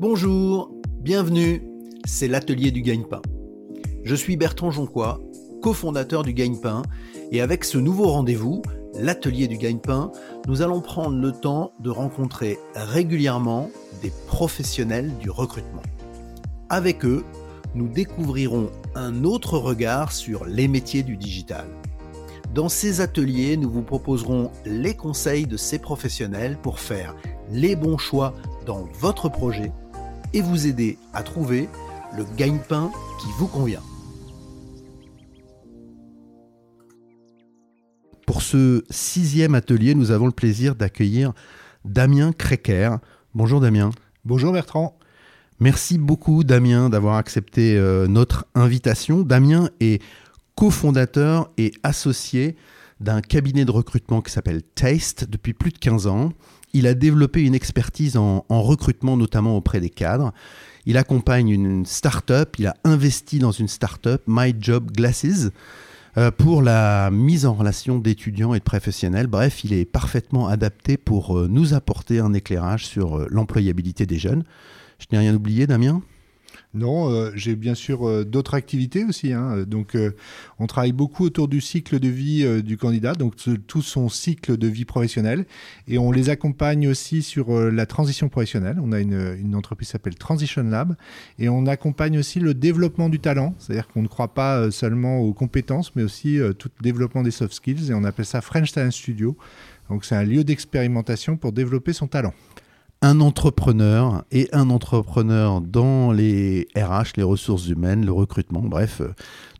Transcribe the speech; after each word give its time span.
Bonjour, 0.00 0.74
bienvenue, 1.02 1.62
c'est 2.04 2.26
l'atelier 2.26 2.72
du 2.72 2.82
gagne-pain. 2.82 3.22
Je 4.02 4.16
suis 4.16 4.36
Bertrand 4.36 4.72
Jonquois, 4.72 5.20
cofondateur 5.62 6.24
du 6.24 6.34
gagne-pain, 6.34 6.82
et 7.30 7.40
avec 7.40 7.62
ce 7.62 7.78
nouveau 7.78 8.08
rendez-vous, 8.08 8.60
l'atelier 8.98 9.46
du 9.46 9.56
gagne-pain, 9.56 10.10
nous 10.48 10.62
allons 10.62 10.80
prendre 10.80 11.16
le 11.16 11.30
temps 11.30 11.74
de 11.78 11.90
rencontrer 11.90 12.58
régulièrement 12.74 13.70
des 14.02 14.12
professionnels 14.26 15.12
du 15.20 15.30
recrutement. 15.30 15.82
Avec 16.70 17.04
eux, 17.04 17.24
nous 17.76 17.86
découvrirons 17.86 18.70
un 18.96 19.22
autre 19.22 19.58
regard 19.58 20.10
sur 20.10 20.44
les 20.44 20.66
métiers 20.66 21.04
du 21.04 21.16
digital. 21.16 21.66
Dans 22.52 22.68
ces 22.68 23.00
ateliers, 23.00 23.56
nous 23.56 23.70
vous 23.70 23.82
proposerons 23.82 24.50
les 24.66 24.94
conseils 24.94 25.46
de 25.46 25.56
ces 25.56 25.78
professionnels 25.78 26.58
pour 26.60 26.80
faire 26.80 27.14
les 27.48 27.76
bons 27.76 27.98
choix 27.98 28.34
dans 28.66 28.88
votre 28.98 29.28
projet 29.28 29.70
et 30.34 30.42
vous 30.42 30.66
aider 30.66 30.98
à 31.14 31.22
trouver 31.22 31.68
le 32.14 32.24
gagne-pain 32.36 32.90
qui 33.20 33.28
vous 33.38 33.46
convient. 33.46 33.82
Pour 38.26 38.42
ce 38.42 38.84
sixième 38.90 39.54
atelier, 39.54 39.94
nous 39.94 40.10
avons 40.10 40.26
le 40.26 40.32
plaisir 40.32 40.74
d'accueillir 40.74 41.32
Damien 41.84 42.32
Créquer. 42.32 42.96
Bonjour 43.34 43.60
Damien. 43.60 43.90
Bonjour 44.24 44.52
Bertrand. 44.52 44.98
Merci 45.60 45.98
beaucoup 45.98 46.42
Damien 46.42 46.90
d'avoir 46.90 47.16
accepté 47.16 47.76
euh, 47.76 48.08
notre 48.08 48.46
invitation. 48.54 49.22
Damien 49.22 49.70
est 49.78 50.02
cofondateur 50.56 51.50
et 51.58 51.72
associé 51.84 52.56
d'un 53.00 53.20
cabinet 53.20 53.64
de 53.64 53.70
recrutement 53.70 54.20
qui 54.20 54.32
s'appelle 54.32 54.62
Taste 54.62 55.28
depuis 55.28 55.52
plus 55.52 55.70
de 55.70 55.78
15 55.78 56.06
ans. 56.06 56.32
Il 56.74 56.88
a 56.88 56.94
développé 56.94 57.42
une 57.42 57.54
expertise 57.54 58.16
en, 58.16 58.44
recrutement, 58.50 59.16
notamment 59.16 59.56
auprès 59.56 59.80
des 59.80 59.90
cadres. 59.90 60.34
Il 60.86 60.98
accompagne 60.98 61.48
une 61.48 61.86
start-up, 61.86 62.56
il 62.58 62.66
a 62.66 62.74
investi 62.84 63.38
dans 63.38 63.52
une 63.52 63.68
start-up, 63.68 64.22
My 64.26 64.54
Job 64.58 64.90
Glasses, 64.90 65.50
euh, 66.18 66.30
pour 66.30 66.62
la 66.62 67.10
mise 67.10 67.46
en 67.46 67.54
relation 67.54 67.98
d'étudiants 67.98 68.54
et 68.54 68.58
de 68.58 68.64
professionnels. 68.64 69.28
Bref, 69.28 69.64
il 69.64 69.72
est 69.72 69.84
parfaitement 69.84 70.48
adapté 70.48 70.96
pour 70.96 71.38
euh, 71.38 71.48
nous 71.48 71.74
apporter 71.74 72.18
un 72.18 72.34
éclairage 72.34 72.86
sur 72.86 73.18
euh, 73.18 73.26
l'employabilité 73.30 74.04
des 74.04 74.18
jeunes. 74.18 74.44
Je 74.98 75.06
n'ai 75.12 75.18
rien 75.18 75.34
oublié, 75.34 75.66
Damien? 75.66 76.02
Non, 76.74 77.10
euh, 77.10 77.30
j'ai 77.34 77.54
bien 77.54 77.74
sûr 77.74 78.06
euh, 78.06 78.24
d'autres 78.24 78.54
activités 78.54 79.04
aussi. 79.04 79.32
Hein. 79.32 79.64
Donc, 79.66 79.94
euh, 79.94 80.10
on 80.58 80.66
travaille 80.66 80.92
beaucoup 80.92 81.24
autour 81.24 81.48
du 81.48 81.60
cycle 81.60 82.00
de 82.00 82.08
vie 82.08 82.62
du 82.62 82.76
candidat, 82.76 83.14
donc 83.14 83.34
tout 83.66 83.82
son 83.82 84.08
cycle 84.08 84.56
de 84.56 84.66
vie 84.66 84.84
professionnelle, 84.84 85.46
et 85.88 85.98
on 85.98 86.10
les 86.10 86.30
accompagne 86.30 86.88
aussi 86.88 87.22
sur 87.22 87.52
la 87.70 87.86
transition 87.86 88.28
professionnelle. 88.28 88.78
On 88.82 88.92
a 88.92 89.00
une, 89.00 89.36
une 89.40 89.54
entreprise 89.54 89.88
qui 89.88 89.92
s'appelle 89.92 90.16
Transition 90.16 90.62
Lab, 90.62 90.96
et 91.38 91.48
on 91.48 91.66
accompagne 91.66 92.18
aussi 92.18 92.40
le 92.40 92.54
développement 92.54 93.08
du 93.08 93.20
talent, 93.20 93.54
c'est-à-dire 93.58 93.88
qu'on 93.88 94.02
ne 94.02 94.08
croit 94.08 94.34
pas 94.34 94.70
seulement 94.70 95.20
aux 95.20 95.32
compétences, 95.32 95.94
mais 95.96 96.02
aussi 96.02 96.38
tout 96.58 96.70
le 96.78 96.82
développement 96.82 97.22
des 97.22 97.30
soft 97.30 97.54
skills, 97.54 97.90
et 97.90 97.94
on 97.94 98.04
appelle 98.04 98.26
ça 98.26 98.40
French 98.40 98.72
Talent 98.72 98.90
Studio. 98.90 99.36
Donc, 99.90 100.04
c'est 100.04 100.16
un 100.16 100.24
lieu 100.24 100.44
d'expérimentation 100.44 101.36
pour 101.36 101.52
développer 101.52 101.92
son 101.92 102.06
talent 102.06 102.32
un 103.04 103.20
entrepreneur 103.20 104.24
et 104.32 104.48
un 104.54 104.70
entrepreneur 104.70 105.60
dans 105.60 106.10
les 106.10 106.68
RH, 106.74 107.18
les 107.18 107.22
ressources 107.22 107.68
humaines, 107.68 108.06
le 108.06 108.12
recrutement, 108.12 108.62
bref, 108.62 109.02
euh, 109.02 109.12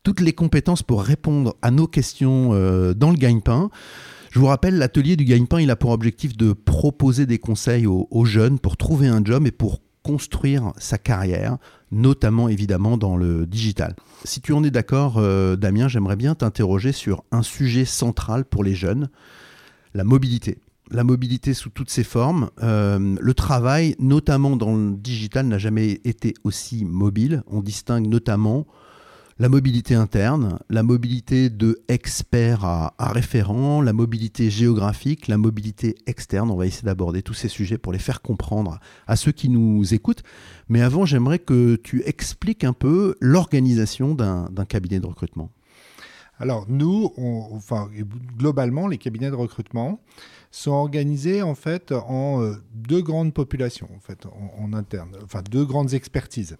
toutes 0.03 0.20
les 0.20 0.33
compétences 0.33 0.83
pour 0.83 1.03
répondre 1.03 1.55
à 1.61 1.70
nos 1.70 1.86
questions 1.86 2.55
euh, 2.55 2.95
dans 2.95 3.11
le 3.11 3.19
gagne-pain. 3.19 3.69
Je 4.31 4.39
vous 4.39 4.47
rappelle, 4.47 4.78
l'atelier 4.78 5.17
du 5.17 5.25
gagne-pain, 5.25 5.61
il 5.61 5.70
a 5.70 5.77
pour 5.77 5.91
objectif 5.91 6.39
de 6.39 6.55
proposer 6.55 7.27
des 7.27 7.39
conseils 7.39 7.86
aux, 7.86 8.25
jeunes 8.25 8.59
pour 8.59 8.78
trouver 8.78 9.09
un 9.09 9.23
job 9.23 9.47
et 9.47 9.53
pour 9.53 9.83
construire 10.03 10.73
sa 10.79 10.97
carrière, 10.97 11.58
notamment 11.92 12.48
évidemment 12.48 12.97
dans 12.97 13.19
le 13.19 13.45
digital. 13.45 13.95
Si 14.24 14.40
tu 14.40 14.55
en 14.55 14.64
es 14.64 14.70
d'accord, 14.70 15.17
euh, 15.19 15.55
Damien, 15.57 15.89
j'aimerais 15.89 16.17
bien 16.17 16.35
t'interroger 16.35 16.92
sur 16.92 17.24
un 17.30 17.42
sujet 17.42 17.85
central 17.85 18.46
pour 18.46 18.64
les 18.64 18.74
jeunes, 18.74 19.11
la 19.92 20.02
mobilité 20.02 20.57
la 20.90 21.05
mobilité 21.05 21.55
sous 21.55 21.70
toutes 21.70 21.90
ses 21.90 22.05
formes. 22.05 22.50
Euh, 22.62 23.17
le 23.20 23.34
travail, 23.34 23.96
notamment 23.98 24.56
dans 24.56 24.77
le 24.77 24.92
digital, 24.92 25.46
n'a 25.46 25.58
jamais 25.58 26.00
été 26.05 26.34
aussi 26.45 26.84
mobile. 26.84 27.42
On 27.46 27.61
distingue 27.61 28.06
notamment 28.06 28.67
la 29.40 29.48
mobilité 29.48 29.96
interne, 29.96 30.61
la 30.70 30.84
mobilité 30.84 31.50
de 31.50 31.83
expert 31.89 32.64
à, 32.64 32.95
à 32.98 33.11
référent, 33.11 33.83
la 33.83 33.92
mobilité 33.92 34.48
géographique, 34.48 35.27
la 35.27 35.39
mobilité 35.39 35.96
externe. 36.06 36.50
On 36.50 36.56
va 36.56 36.67
essayer 36.67 36.84
d'aborder 36.84 37.22
tous 37.22 37.34
ces 37.34 37.48
sujets 37.48 37.78
pour 37.78 37.92
les 37.92 37.98
faire 37.98 38.22
comprendre 38.22 38.78
à 39.08 39.16
ceux 39.16 39.33
qui 39.33 39.48
nous 39.48 39.92
écoutent. 39.92 40.22
Mais 40.68 40.83
avant, 40.83 41.05
j'aimerais 41.05 41.40
que 41.40 41.74
tu 41.77 42.02
expliques 42.06 42.62
un 42.62 42.72
peu 42.72 43.16
l'organisation 43.20 44.14
d'un 44.14 44.64
cabinet 44.68 45.01
de 45.01 45.06
recrutement. 45.06 45.51
Alors 46.39 46.67
nous, 46.68 47.12
enfin, 47.52 47.89
globalement, 48.36 48.89
les 48.89 48.98
cabinets 48.98 49.30
de 49.30 49.36
recrutement 49.36 50.00
sont 50.55 50.70
organisés 50.70 51.42
en 51.42 51.56
fait 51.56 51.90
en 51.90 52.40
euh, 52.40 52.55
deux 52.74 53.02
grandes 53.02 53.34
populations 53.34 53.89
en 53.96 53.98
fait 53.98 54.24
en, 54.58 54.72
interne, 54.72 55.11
enfin 55.24 55.42
deux 55.50 55.64
grandes 55.64 55.95
expertises. 55.95 56.56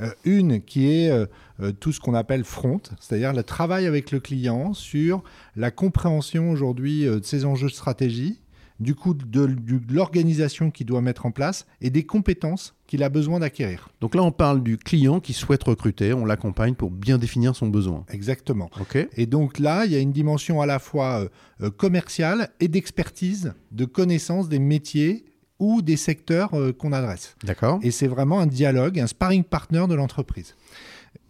Euh, 0.00 0.10
une 0.24 0.60
qui 0.60 0.90
est 0.90 1.10
euh, 1.10 1.72
tout 1.80 1.92
ce 1.92 2.00
qu'on 2.00 2.12
appelle 2.12 2.44
front, 2.44 2.82
c'est-à-dire 3.00 3.32
le 3.32 3.42
travail 3.42 3.86
avec 3.86 4.10
le 4.10 4.20
client 4.20 4.74
sur 4.74 5.22
la 5.56 5.70
compréhension 5.70 6.50
aujourd'hui 6.50 7.04
de 7.04 7.20
ses 7.22 7.46
enjeux 7.46 7.68
de 7.68 7.72
stratégie 7.72 8.40
du 8.80 8.94
coup 8.94 9.14
de, 9.14 9.48
l'organisation 9.90 10.70
qu'il 10.70 10.86
doit 10.86 11.02
mettre 11.02 11.26
en 11.26 11.30
place 11.30 11.66
et 11.80 11.90
des 11.90 12.04
compétences 12.04 12.74
qu'il 12.86 13.02
a 13.02 13.08
besoin 13.08 13.38
d'acquérir. 13.38 13.90
Donc 14.00 14.14
là, 14.14 14.22
on 14.22 14.32
parle 14.32 14.62
du 14.62 14.78
client 14.78 15.20
qui 15.20 15.32
souhaite 15.32 15.62
recruter, 15.62 16.12
on 16.12 16.24
l'accompagne 16.24 16.74
pour 16.74 16.90
bien 16.90 17.18
définir 17.18 17.54
son 17.54 17.68
besoin. 17.68 18.04
Exactement. 18.08 18.70
Et 19.16 19.26
donc 19.26 19.58
là, 19.58 19.84
il 19.84 19.92
y 19.92 19.96
a 19.96 20.00
une 20.00 20.12
dimension 20.12 20.60
à 20.60 20.66
la 20.66 20.78
fois 20.78 21.20
euh, 21.20 21.28
euh, 21.62 21.70
commerciale 21.70 22.50
et 22.58 22.68
d'expertise, 22.68 23.52
de 23.70 23.84
connaissance 23.84 24.48
des 24.48 24.58
métiers 24.58 25.24
ou 25.58 25.82
des 25.82 25.96
secteurs 25.96 26.54
euh, 26.54 26.72
qu'on 26.72 26.92
adresse. 26.92 27.36
D'accord. 27.44 27.78
Et 27.82 27.90
c'est 27.90 28.08
vraiment 28.08 28.40
un 28.40 28.46
dialogue, 28.46 28.98
un 28.98 29.06
sparring 29.06 29.44
partner 29.44 29.86
de 29.88 29.94
l'entreprise. 29.94 30.56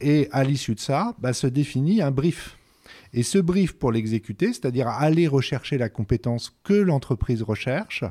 Et 0.01 0.29
à 0.33 0.45
l'issue 0.45 0.75
de 0.75 0.81
ça, 0.81 1.15
bah, 1.19 1.33
se 1.33 1.47
définit 1.47 2.01
un 2.01 2.11
brief 2.11 2.57
et 3.13 3.23
ce 3.23 3.39
brief 3.39 3.73
pour 3.73 3.93
l'exécuter, 3.93 4.49
c'est-à-dire 4.49 4.89
aller 4.89 5.27
rechercher 5.27 5.79
la 5.79 5.89
compétence 5.89 6.57
que 6.65 6.75
l'entreprise 6.75 7.43
recherche 7.43 8.05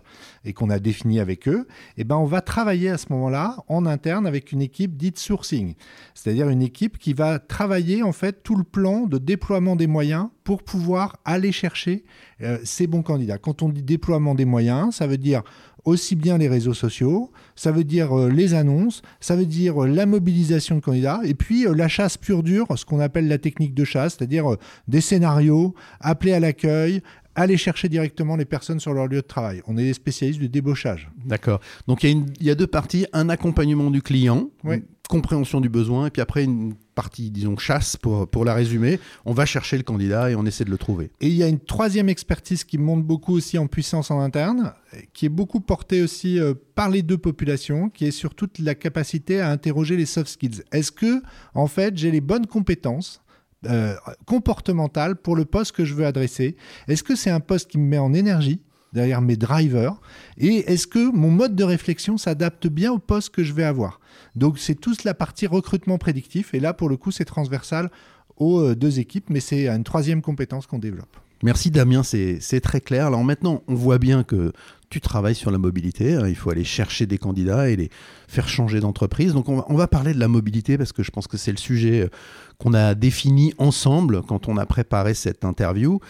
et 0.46 0.54
qu'on 0.54 0.70
a 0.70 0.80
définie 0.80 1.20
avec 1.20 1.48
eux, 1.48 1.68
eh 1.98 2.04
ben 2.04 2.18
on 2.18 2.26
va 2.26 2.42
travailler 2.42 2.90
à 2.90 2.98
ce 2.98 3.08
moment-là 3.12 3.58
en 3.68 3.86
interne 3.86 4.28
avec 4.28 4.52
une 4.52 4.62
équipe 4.62 4.98
dite 4.98 5.20
sourcing, 5.20 5.76
c'est-à-dire 6.14 6.50
une 6.50 6.62
équipe 6.62 6.98
qui 6.98 7.14
va 7.14 7.40
travailler 7.40 8.04
en 8.04 8.12
fait 8.12 8.44
tout 8.44 8.56
le 8.56 8.64
plan 8.64 9.06
de 9.06 9.18
déploiement 9.18 9.76
des 9.76 9.88
moyens 9.88 10.30
pour 10.44 10.64
pouvoir 10.64 11.18
aller 11.26 11.52
chercher 11.52 12.04
euh, 12.42 12.58
ces 12.64 12.88
bons 12.88 13.04
candidats. 13.04 13.38
Quand 13.38 13.62
on 13.62 13.70
dit 13.70 13.84
déploiement 13.84 14.36
des 14.36 14.46
moyens, 14.46 14.96
ça 14.96 15.08
veut 15.08 15.18
dire 15.18 15.44
aussi 15.86 16.16
bien 16.16 16.38
les 16.38 16.48
réseaux 16.48 16.74
sociaux, 16.74 17.32
ça 17.56 17.72
veut 17.72 17.84
dire 17.84 18.18
euh, 18.18 18.30
les 18.30 18.54
annonces, 18.54 19.02
ça 19.20 19.36
veut 19.36 19.46
dire 19.46 19.84
euh, 19.84 19.88
la 19.88 20.06
mobilisation 20.06 20.76
de 20.76 20.82
candidats, 20.82 21.22
et 21.24 21.34
puis 21.34 21.66
euh, 21.66 21.74
la 21.74 21.88
chasse 21.88 22.18
pure 22.18 22.44
dure, 22.44 22.68
ce 22.76 22.86
qu'on 22.86 23.00
appelle 23.00 23.28
la 23.28 23.38
technique 23.38 23.74
de 23.74 23.84
chasse, 23.84 24.16
c'est-à-dire 24.18 24.56
des 24.88 25.02
scénarios, 25.02 25.74
appeler 26.00 26.34
à 26.34 26.40
l'accueil, 26.40 27.02
aller 27.36 27.58
chercher 27.58 27.90
directement 27.90 28.36
les 28.36 28.46
personnes 28.46 28.80
sur 28.80 28.94
leur 28.94 29.08
lieu 29.08 29.22
de 29.22 29.28
travail. 29.28 29.62
On 29.68 29.78
est 29.78 29.84
des 29.84 29.94
spécialistes 29.94 30.40
du 30.40 30.50
débauchage. 30.50 31.10
D'accord. 31.26 31.60
Donc 31.88 32.04
il 32.04 32.26
y, 32.42 32.50
a 32.50 32.56
deux 32.56 32.68
parties, 32.68 33.06
un 33.14 33.30
accompagnement 33.30 33.92
du 33.92 34.02
client, 34.02 34.50
une 34.66 34.82
compréhension 35.10 35.60
du 35.60 35.70
besoin, 35.70 36.06
et 36.06 36.10
puis 36.12 36.22
après 36.22 36.44
une 36.44 36.76
partie, 36.94 37.32
disons, 37.32 37.58
chasse, 37.58 37.98
pour, 37.98 38.46
la 38.46 38.54
résumer. 38.54 39.00
On 39.26 39.34
va 39.34 39.46
chercher 39.46 39.76
le 39.76 39.84
candidat 39.84 40.30
et 40.30 40.36
on 40.36 40.46
essaie 40.46 40.66
de 40.66 40.70
le 40.70 40.78
trouver. 40.78 41.10
Et 41.20 41.28
il 41.28 41.34
y 41.34 41.42
a 41.42 41.48
une 41.48 41.60
troisième 41.60 42.10
expertise 42.10 42.64
qui 42.64 42.78
monte 42.78 43.04
beaucoup 43.04 43.34
aussi 43.34 43.58
en 43.58 43.66
puissance 43.66 44.12
en 44.12 44.20
interne, 44.20 44.72
qui 45.14 45.26
est 45.26 45.30
beaucoup 45.30 45.62
portée 45.62 46.04
aussi 46.04 46.40
euh, 46.40 46.54
par 46.76 46.90
les 46.90 47.02
deux 47.02 47.18
populations, 47.18 47.90
qui 47.90 48.06
est 48.06 48.12
surtout 48.12 48.48
la 48.60 48.76
capacité 48.76 49.42
à 49.42 49.50
interroger 49.50 49.98
les 49.98 50.06
soft 50.06 50.30
skills. 50.30 50.62
Est-ce 50.72 50.92
que, 50.92 51.24
en 51.56 51.66
fait, 51.66 51.98
j'ai 51.98 52.12
les 52.12 52.22
bonnes 52.22 52.46
compétences 52.46 53.24
euh, 53.66 53.96
comportementales 54.28 55.16
pour 55.16 55.36
le 55.36 55.46
poste 55.46 55.72
que 55.72 55.86
je 55.86 55.96
veux 55.96 56.06
adresser? 56.06 56.56
Est-ce 56.88 57.04
que 57.04 57.16
c'est 57.16 57.32
un 57.32 57.40
poste 57.40 57.72
qui 57.72 57.80
me 57.80 57.88
met 57.88 57.98
en 57.98 58.14
énergie? 58.14 58.62
Derrière 58.94 59.22
mes 59.22 59.36
drivers 59.36 59.96
Et 60.38 60.72
est-ce 60.72 60.88
que 60.88 61.12
mon 61.12 61.32
mode 61.32 61.56
de 61.56 61.64
réflexion 61.64 62.18
s'adapte 62.18 62.68
bien 62.68 62.92
au 62.92 63.00
poste 63.00 63.30
que 63.30 63.44
je 63.44 63.54
vais 63.54 63.64
avoir? 63.64 64.00
Donc 64.36 64.60
c'est 64.60 64.76
toute 64.76 65.04
la 65.04 65.14
partie 65.14 65.48
recrutement 65.48 65.98
prédictif. 65.98 66.54
Et 66.54 66.60
là, 66.60 66.74
pour 66.74 66.90
le 66.90 66.98
coup, 66.98 67.12
c'est 67.12 67.26
transversal 67.26 67.90
aux 68.38 68.60
euh, 68.60 68.76
deux 68.76 69.00
équipes, 69.00 69.30
mais 69.30 69.40
c'est 69.40 69.68
une 69.68 69.84
troisième 69.84 70.22
compétence 70.22 70.66
qu'on 70.68 70.80
développe. 70.80 71.18
Merci 71.42 71.72
Damien, 71.72 72.04
c'est 72.04 72.62
très 72.62 72.82
clair. 72.82 73.08
Alors 73.08 73.24
maintenant, 73.24 73.64
on 73.70 73.76
voit 73.76 73.98
bien 73.98 74.24
que 74.24 74.52
tu 74.90 75.00
travailles 75.00 75.36
sur 75.36 75.52
la 75.52 75.58
mobilité. 75.58 76.16
Hein. 76.16 76.28
il 76.28 76.36
faut 76.36 76.50
aller 76.50 76.66
chercher 76.66 77.06
des 77.06 77.18
candidats 77.18 77.70
et 77.70 77.78
les 77.78 77.90
faire 78.28 78.50
changer 78.50 78.82
d'entreprise. 78.82 79.34
Donc 79.34 79.48
on 79.48 79.76
va, 79.76 79.88
parler 79.88 80.14
de 80.14 80.20
la 80.20 80.28
mobilité 80.28 80.78
parce 80.78 80.92
que 80.92 81.02
je 81.02 81.12
pense 81.12 81.28
que 81.28 81.38
c'est 81.38 81.52
le 81.52 81.58
sujet 81.58 82.02
euh, 82.02 82.10
qu'on 82.58 82.74
a 82.74 82.94
défini 82.94 83.54
ensemble 83.58 84.22
quand 84.24 84.50
on 84.50 84.58
a 84.58 84.66
préparé 84.66 85.14
cette 85.14 85.46
interview. 85.46 86.02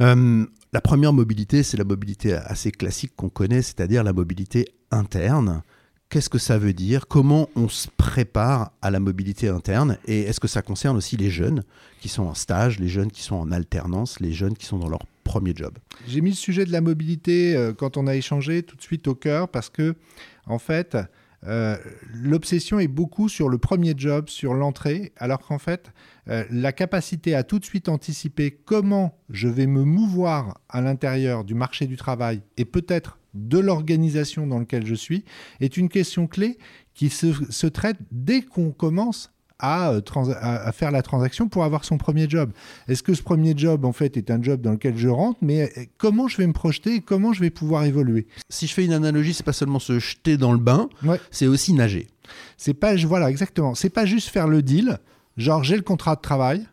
Euh, 0.00 0.46
la 0.72 0.80
première 0.80 1.12
mobilité, 1.12 1.62
c'est 1.62 1.76
la 1.76 1.84
mobilité 1.84 2.34
assez 2.34 2.70
classique 2.70 3.12
qu'on 3.16 3.30
connaît, 3.30 3.62
c'est-à-dire 3.62 4.04
la 4.04 4.12
mobilité 4.12 4.66
interne. 4.90 5.62
Qu'est-ce 6.10 6.30
que 6.30 6.38
ça 6.38 6.58
veut 6.58 6.72
dire? 6.72 7.06
Comment 7.06 7.48
on 7.54 7.68
se 7.68 7.88
prépare 7.96 8.72
à 8.80 8.90
la 8.90 8.98
mobilité 8.98 9.48
interne? 9.48 9.98
Et 10.06 10.20
est-ce 10.22 10.40
que 10.40 10.48
ça 10.48 10.62
concerne 10.62 10.96
aussi 10.96 11.16
les 11.16 11.30
jeunes 11.30 11.64
qui 12.00 12.08
sont 12.08 12.24
en 12.24 12.34
stage, 12.34 12.78
les 12.78 12.88
jeunes 12.88 13.10
qui 13.10 13.22
sont 13.22 13.36
en 13.36 13.52
alternance, 13.52 14.20
les 14.20 14.32
jeunes 14.32 14.56
qui 14.56 14.64
sont 14.64 14.78
dans 14.78 14.88
leur 14.88 15.04
premier 15.24 15.52
job? 15.54 15.76
J'ai 16.06 16.22
mis 16.22 16.30
le 16.30 16.36
sujet 16.36 16.64
de 16.64 16.72
la 16.72 16.80
mobilité 16.80 17.54
euh, 17.54 17.74
quand 17.74 17.98
on 17.98 18.06
a 18.06 18.14
échangé 18.16 18.62
tout 18.62 18.76
de 18.76 18.82
suite 18.82 19.06
au 19.06 19.14
cœur 19.14 19.48
parce 19.48 19.68
que, 19.68 19.94
en 20.46 20.58
fait, 20.58 20.96
euh, 21.46 21.76
l'obsession 22.12 22.78
est 22.80 22.88
beaucoup 22.88 23.28
sur 23.28 23.48
le 23.48 23.58
premier 23.58 23.94
job, 23.96 24.28
sur 24.28 24.54
l'entrée, 24.54 25.12
alors 25.16 25.38
qu'en 25.38 25.58
fait, 25.58 25.92
euh, 26.28 26.44
la 26.50 26.72
capacité 26.72 27.34
à 27.34 27.44
tout 27.44 27.58
de 27.58 27.64
suite 27.64 27.88
anticiper 27.88 28.50
comment 28.50 29.16
je 29.30 29.48
vais 29.48 29.66
me 29.66 29.84
mouvoir 29.84 30.60
à 30.68 30.80
l'intérieur 30.80 31.44
du 31.44 31.54
marché 31.54 31.86
du 31.86 31.96
travail 31.96 32.42
et 32.56 32.64
peut-être 32.64 33.18
de 33.34 33.58
l'organisation 33.58 34.46
dans 34.46 34.58
laquelle 34.58 34.86
je 34.86 34.94
suis 34.94 35.24
est 35.60 35.76
une 35.76 35.88
question 35.88 36.26
clé 36.26 36.58
qui 36.94 37.08
se, 37.10 37.66
traite 37.66 37.98
dès 38.10 38.42
qu'on 38.42 38.72
commence 38.72 39.32
euh, 39.64 40.00
à, 40.40 40.68
à, 40.68 40.72
faire 40.72 40.90
la 40.90 41.02
transaction 41.02 41.48
pour 41.48 41.64
avoir 41.64 41.84
son 41.84 41.98
premier 41.98 42.28
job. 42.28 42.52
Est-ce 42.86 43.02
que 43.02 43.14
ce 43.14 43.22
premier 43.22 43.54
job, 43.56 43.84
en 43.84 43.92
fait, 43.92 44.16
est 44.16 44.30
un 44.30 44.42
job 44.42 44.60
dans 44.60 44.72
lequel 44.72 44.96
je 44.96 45.08
rentre, 45.08 45.38
mais 45.42 45.70
euh, 45.76 45.84
comment 45.96 46.28
je 46.28 46.36
vais 46.36 46.46
me 46.46 46.52
projeter 46.52 46.96
et 46.96 47.00
comment 47.00 47.32
je 47.32 47.40
vais 47.40 47.50
pouvoir 47.50 47.84
évoluer? 47.84 48.26
Si 48.48 48.66
je 48.66 48.74
fais 48.74 48.84
une 48.84 48.92
analogie, 48.92 49.34
c'est 49.34 49.44
pas 49.44 49.52
seulement 49.52 49.80
se 49.80 49.98
jeter 49.98 50.36
dans 50.36 50.52
le 50.52 50.58
bain, 50.58 50.88
c'est 51.30 51.46
aussi 51.46 51.72
nager. 51.72 52.06
C'est 52.56 52.74
pas, 52.74 52.94
voilà, 52.96 53.30
exactement. 53.30 53.74
C'est 53.74 53.90
pas 53.90 54.06
juste 54.06 54.28
faire 54.28 54.46
le 54.46 54.62
deal, 54.62 54.98
genre 55.36 55.64
j'ai 55.64 55.76
le 55.76 55.82
contrat 55.82 56.14
de 56.14 56.20
travail, 56.20 56.66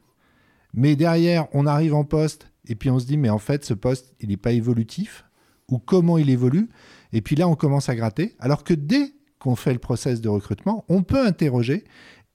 mais 0.74 0.96
derrière, 0.96 1.48
on 1.54 1.66
arrive 1.66 1.96
en 1.96 2.04
poste 2.04 2.52
et 2.68 2.76
puis 2.76 2.90
on 2.90 3.00
se 3.00 3.06
dit, 3.06 3.18
mais 3.18 3.30
en 3.30 3.40
fait, 3.40 3.66
ce 3.66 3.74
poste, 3.74 4.14
il 4.20 4.30
n'est 4.30 4.38
pas 4.38 4.52
évolutif 4.52 5.26
ou 5.72 5.80
comment 5.80 6.18
il 6.18 6.30
évolue? 6.30 6.70
Et 7.14 7.22
puis 7.22 7.36
là, 7.36 7.48
on 7.48 7.56
commence 7.56 7.90
à 7.90 7.96
gratter. 7.96 8.36
Alors 8.40 8.64
que 8.64 8.74
dès 8.74 9.14
qu'on 9.40 9.56
fait 9.56 9.74
le 9.74 9.80
process 9.80 10.22
de 10.22 10.30
recrutement, 10.30 10.86
on 10.90 11.04
peut 11.04 11.26
interroger 11.26 11.84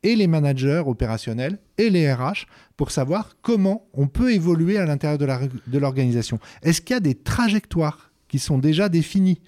et 0.03 0.17
les 0.17 0.27
managers 0.27 0.83
opérationnels 0.85 1.59
et 1.79 1.91
les 1.91 2.13
RH 2.13 2.47
pour 2.77 2.91
savoir 2.91 3.37
comment 3.43 3.87
on 3.93 4.07
peut 4.07 4.33
évoluer 4.33 4.79
à 4.79 4.87
l'intérieur 4.87 5.19
de 5.19 5.79
l'organisation. 5.79 6.39
Est-ce 6.63 6.81
qu'il 6.81 6.95
y 6.95 6.97
a 6.97 7.01
des 7.01 7.15
trajectoires 7.15 8.11
qui 8.29 8.39
sont 8.39 8.59
déjà 8.59 8.89
définies? 8.89 9.41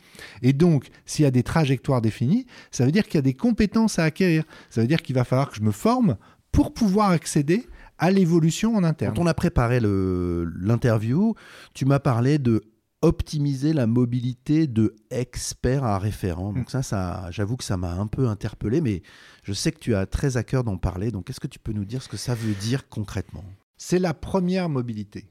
Et 0.42 0.52
donc, 0.52 0.88
s'il 1.06 1.22
y 1.22 1.26
a 1.26 1.30
des 1.30 1.42
trajectoires 1.42 2.02
définies, 2.02 2.46
ça 2.70 2.84
veut 2.84 2.92
dire 2.92 3.04
qu'il 3.04 3.14
y 3.14 3.18
a 3.18 3.22
des 3.22 3.34
compétences 3.34 3.98
à 3.98 4.04
acquérir. 4.04 4.44
Ça 4.70 4.82
veut 4.82 4.86
dire 4.86 5.02
qu'il 5.02 5.14
va 5.14 5.24
falloir 5.24 5.50
que 5.50 5.56
je 5.56 5.62
me 5.62 5.72
forme 5.72 6.16
pour 6.50 6.74
pouvoir 6.74 7.10
accéder 7.10 7.66
à 7.98 8.10
l'évolution 8.10 8.74
en 8.74 8.84
interne. 8.84 9.14
Quand 9.14 9.22
on 9.22 9.26
a 9.26 9.34
préparé 9.34 9.80
l'interview, 9.80 11.34
tu 11.72 11.84
m'as 11.86 12.00
parlé 12.00 12.38
de 12.38 12.62
optimiser 13.02 13.72
la 13.72 13.86
mobilité 13.86 14.66
de 14.66 14.94
expert 15.10 15.84
à 15.84 15.98
référent. 15.98 16.52
Donc 16.52 16.70
ça, 16.70 16.82
ça 16.82 17.28
j'avoue 17.30 17.56
que 17.56 17.64
ça 17.64 17.76
m'a 17.76 17.92
un 17.92 18.06
peu 18.06 18.28
interpellé, 18.28 18.80
mais 18.80 19.02
je 19.42 19.52
sais 19.52 19.72
que 19.72 19.80
tu 19.80 19.94
as 19.94 20.06
très 20.06 20.36
à 20.36 20.44
cœur 20.44 20.64
d'en 20.64 20.78
parler. 20.78 21.10
Donc 21.10 21.28
est-ce 21.28 21.40
que 21.40 21.48
tu 21.48 21.58
peux 21.58 21.72
nous 21.72 21.84
dire 21.84 22.02
ce 22.02 22.08
que 22.08 22.16
ça 22.16 22.34
veut 22.34 22.54
dire 22.54 22.88
concrètement? 22.88 23.44
C'est 23.76 23.98
la 23.98 24.14
première 24.14 24.68
mobilité. 24.68 25.26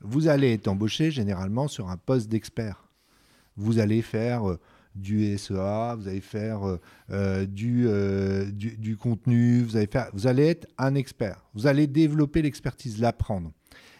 Vous 0.00 0.26
allez 0.26 0.52
être 0.52 0.66
embauché 0.66 1.12
généralement 1.12 1.68
sur 1.68 1.88
un 1.88 1.96
poste 1.96 2.28
d'expert. 2.28 2.88
Vous 3.56 3.78
allez 3.78 4.02
faire 4.02 4.50
euh, 4.50 4.58
du 4.96 5.38
SEA, 5.38 5.94
vous 5.96 6.08
allez 6.08 6.20
faire 6.20 6.66
euh, 6.66 6.80
euh, 7.10 7.46
du, 7.46 7.86
du, 8.52 8.76
du, 8.76 8.96
contenu, 8.96 9.62
vous 9.62 9.76
allez, 9.76 9.86
faire, 9.86 10.10
vous 10.12 10.26
allez 10.26 10.46
être 10.46 10.66
un 10.78 10.96
expert. 10.96 11.44
Vous 11.54 11.68
allez 11.68 11.86
développer 11.86 12.42
l'expertise, 12.42 12.98
l'apprendre. 12.98 13.52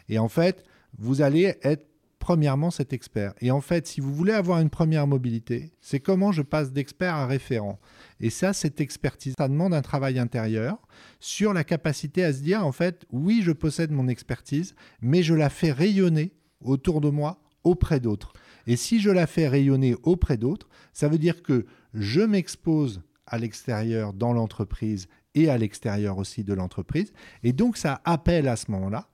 Et 0.09 0.19
en 0.19 0.29
fait, 0.29 0.65
vous 0.99 1.23
allez 1.23 1.55
être 1.63 1.87
premièrement 2.23 2.71
cet 2.71 2.93
expert. 2.93 3.35
Et 3.41 3.51
en 3.51 3.61
fait, 3.61 3.89
si 3.89 4.01
vous 4.01 4.15
voulez 4.15 4.33
avoir 4.33 4.61
une 4.61 4.71
première 4.71 5.09
mobilité, 5.09 5.73
c'est 5.81 5.99
comment 5.99 6.31
je 6.31 6.43
passe 6.43 6.73
d'expert 6.73 7.17
à 7.17 7.27
référent. 7.27 7.81
Et 8.21 8.31
ça, 8.31 8.53
cette 8.53 8.81
expertise, 8.81 9.35
ça 9.37 9.49
demande 9.49 9.75
un 9.75 9.83
travail 9.83 10.21
intérieur 10.21 10.79
sur 11.19 11.53
la 11.53 11.65
capacité 11.65 12.23
à 12.23 12.33
se 12.33 12.39
dire, 12.39 12.65
en 12.65 12.71
fait, 12.71 13.07
oui, 13.11 13.41
je 13.43 13.51
possède 13.51 13.91
mon 13.91 14.07
expertise, 14.07 14.77
mais 15.01 15.25
je 15.25 15.35
la 15.35 15.51
fais 15.51 15.73
rayonner 15.73 16.33
autour 16.61 17.01
de 17.01 17.11
moi 17.11 17.43
auprès 17.65 17.99
d'autres. 17.99 18.33
Et 18.69 18.77
si 18.77 19.01
je 19.01 19.11
la 19.11 19.27
fais 19.27 19.49
rayonner 19.49 19.97
auprès 20.05 20.37
d'autres, 20.37 20.69
ça 20.93 21.09
veut 21.09 21.19
dire 21.19 21.43
que 21.43 21.67
je 21.93 22.21
m'expose 22.21 23.03
à 23.27 23.37
l'extérieur 23.37 24.13
dans 24.13 24.33
l'entreprise 24.33 25.09
et 25.35 25.51
à 25.51 25.59
l'extérieur 25.59 26.19
aussi 26.19 26.45
de 26.45 26.55
l'entreprise. 26.55 27.13
Et 27.43 27.53
donc, 27.53 27.77
ça 27.77 28.01
appelle 28.05 28.47
à 28.47 28.55
ce 28.55 28.71
moment-là 28.71 29.09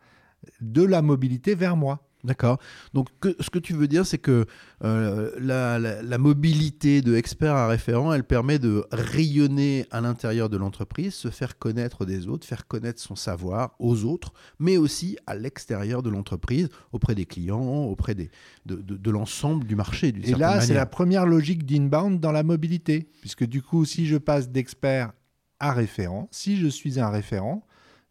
de 0.61 0.83
la 0.83 1.01
mobilité 1.01 1.55
vers 1.55 1.75
moi. 1.75 2.05
D'accord. 2.25 2.59
Donc 2.95 3.09
ce 3.23 3.49
que 3.49 3.61
tu 3.61 3.75
veux 3.75 3.87
dire, 3.87 4.05
c'est 4.05 4.19
que 4.19 4.47
euh, 4.85 5.31
la, 5.39 6.19
mobilité 6.19 7.01
de 7.01 7.15
expert 7.15 7.55
à 7.55 7.69
référent, 7.69 8.13
elle 8.13 8.25
permet 8.25 8.59
de 8.59 8.85
rayonner 8.91 9.87
à 9.93 10.01
l'intérieur 10.01 10.49
de 10.49 10.57
l'entreprise, 10.57 11.15
se 11.15 11.31
faire 11.31 11.59
connaître 11.59 12.05
des 12.05 12.27
autres, 12.27 12.45
faire 12.47 12.67
connaître 12.67 13.01
son 13.01 13.15
savoir 13.15 13.77
aux 13.79 14.05
autres, 14.05 14.33
mais 14.59 14.77
aussi 14.77 15.17
à 15.29 15.37
l'extérieur 15.37 16.03
de 16.03 16.11
l'entreprise, 16.11 16.69
auprès 16.93 17.15
des 17.15 17.25
clients, 17.25 17.85
auprès 17.85 18.17
des, 18.17 18.31
de, 18.67 19.11
l'ensemble 19.11 19.65
du 19.65 19.77
marché. 19.77 20.13
Et 20.25 20.35
là, 20.35 20.61
c'est 20.61 20.75
la 20.75 20.87
première 20.87 21.25
logique 21.25 21.65
d'inbound 21.65 22.19
dans 22.19 22.33
la 22.33 22.43
mobilité, 22.43 23.09
puisque 23.21 23.45
du 23.45 23.63
coup, 23.63 23.85
si 23.85 24.07
je 24.07 24.17
passe 24.17 24.51
d'expert 24.51 25.13
à 25.61 25.73
référent, 25.73 26.29
si 26.33 26.57
je 26.57 26.67
suis 26.67 26.99
un 26.99 27.11
référent, 27.11 27.65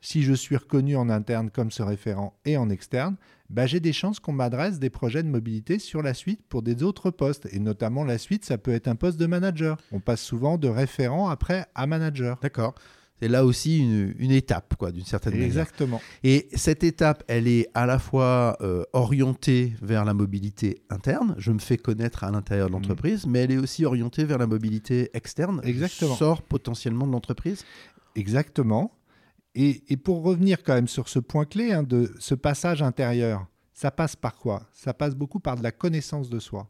si 0.08 0.24
je 0.24 0.32
suis 0.32 0.56
reconnu 0.56 0.96
en 0.96 1.10
interne 1.10 1.50
comme 1.50 1.70
ce 1.70 1.84
référent 1.84 2.34
et 2.46 2.56
en 2.56 2.70
externe, 2.70 3.18
bah, 3.50 3.66
j'ai 3.66 3.82
des 3.82 3.92
chances 3.92 4.22
qu'on 4.22 4.32
m'adresse 4.32 4.80
des 4.80 4.90
projets 4.90 5.22
de 5.22 5.28
mobilité 5.28 5.80
sur 5.80 6.02
la 6.02 6.14
suite 6.14 6.40
pour 6.48 6.62
des 6.62 6.82
autres 6.82 7.12
postes. 7.12 7.46
Et 7.52 7.60
notamment 7.60 8.06
la 8.06 8.18
suite, 8.18 8.46
ça 8.46 8.58
peut 8.58 8.72
être 8.72 8.88
un 8.88 8.96
poste 8.96 9.20
de 9.20 9.26
manager. 9.26 9.78
On 9.92 10.00
passe 10.00 10.22
souvent 10.22 10.58
de 10.58 10.70
référent 10.70 11.28
après 11.28 11.66
à 11.76 11.88
manager. 11.88 12.40
D'accord. 12.42 12.74
C'est 13.20 13.28
là 13.28 13.44
aussi 13.44 13.80
une, 13.80 14.32
étape, 14.32 14.76
quoi, 14.78 14.94
d'une 14.94 15.04
certaine 15.04 15.34
manière. 15.34 15.48
Exactement. 15.48 16.00
Et 16.24 16.48
cette 16.54 16.86
étape, 16.86 17.26
elle 17.28 17.50
est 17.50 17.68
à 17.74 17.86
la 17.86 18.00
fois 18.00 18.58
euh, 18.62 18.86
orientée 18.94 19.74
vers 19.82 20.06
la 20.06 20.14
mobilité 20.14 20.84
interne, 20.90 21.36
je 21.38 21.52
me 21.52 21.60
fais 21.60 21.78
connaître 21.78 22.24
à 22.24 22.32
l'intérieur 22.32 22.68
de 22.68 22.72
mmh. 22.72 22.76
l'entreprise, 22.76 23.26
mais 23.26 23.40
elle 23.40 23.52
est 23.52 23.58
aussi 23.58 23.84
orientée 23.84 24.24
vers 24.24 24.38
la 24.38 24.48
mobilité 24.48 25.10
externe. 25.14 25.60
Exactement. 25.66 26.14
Je 26.14 26.18
sors 26.18 26.42
potentiellement 26.44 27.08
de 27.08 27.12
l'entreprise. 27.12 27.66
Exactement. 28.16 28.97
Et, 29.60 29.98
pour 29.98 30.22
revenir 30.22 30.62
quand 30.62 30.76
même 30.76 30.88
sur 30.88 31.10
ce 31.10 31.18
point 31.18 31.46
clé 31.46 31.72
hein, 31.72 31.82
de 31.82 32.14
ce 32.20 32.36
passage 32.36 32.84
intérieur, 32.84 33.48
ça 33.74 33.90
passe 33.90 34.16
par 34.16 34.36
quoi? 34.36 34.70
Ça 34.72 34.94
passe 34.94 35.16
beaucoup 35.16 35.40
par 35.40 35.56
de 35.56 35.64
la 35.64 35.72
connaissance 35.72 36.30
de 36.30 36.38
soi. 36.38 36.70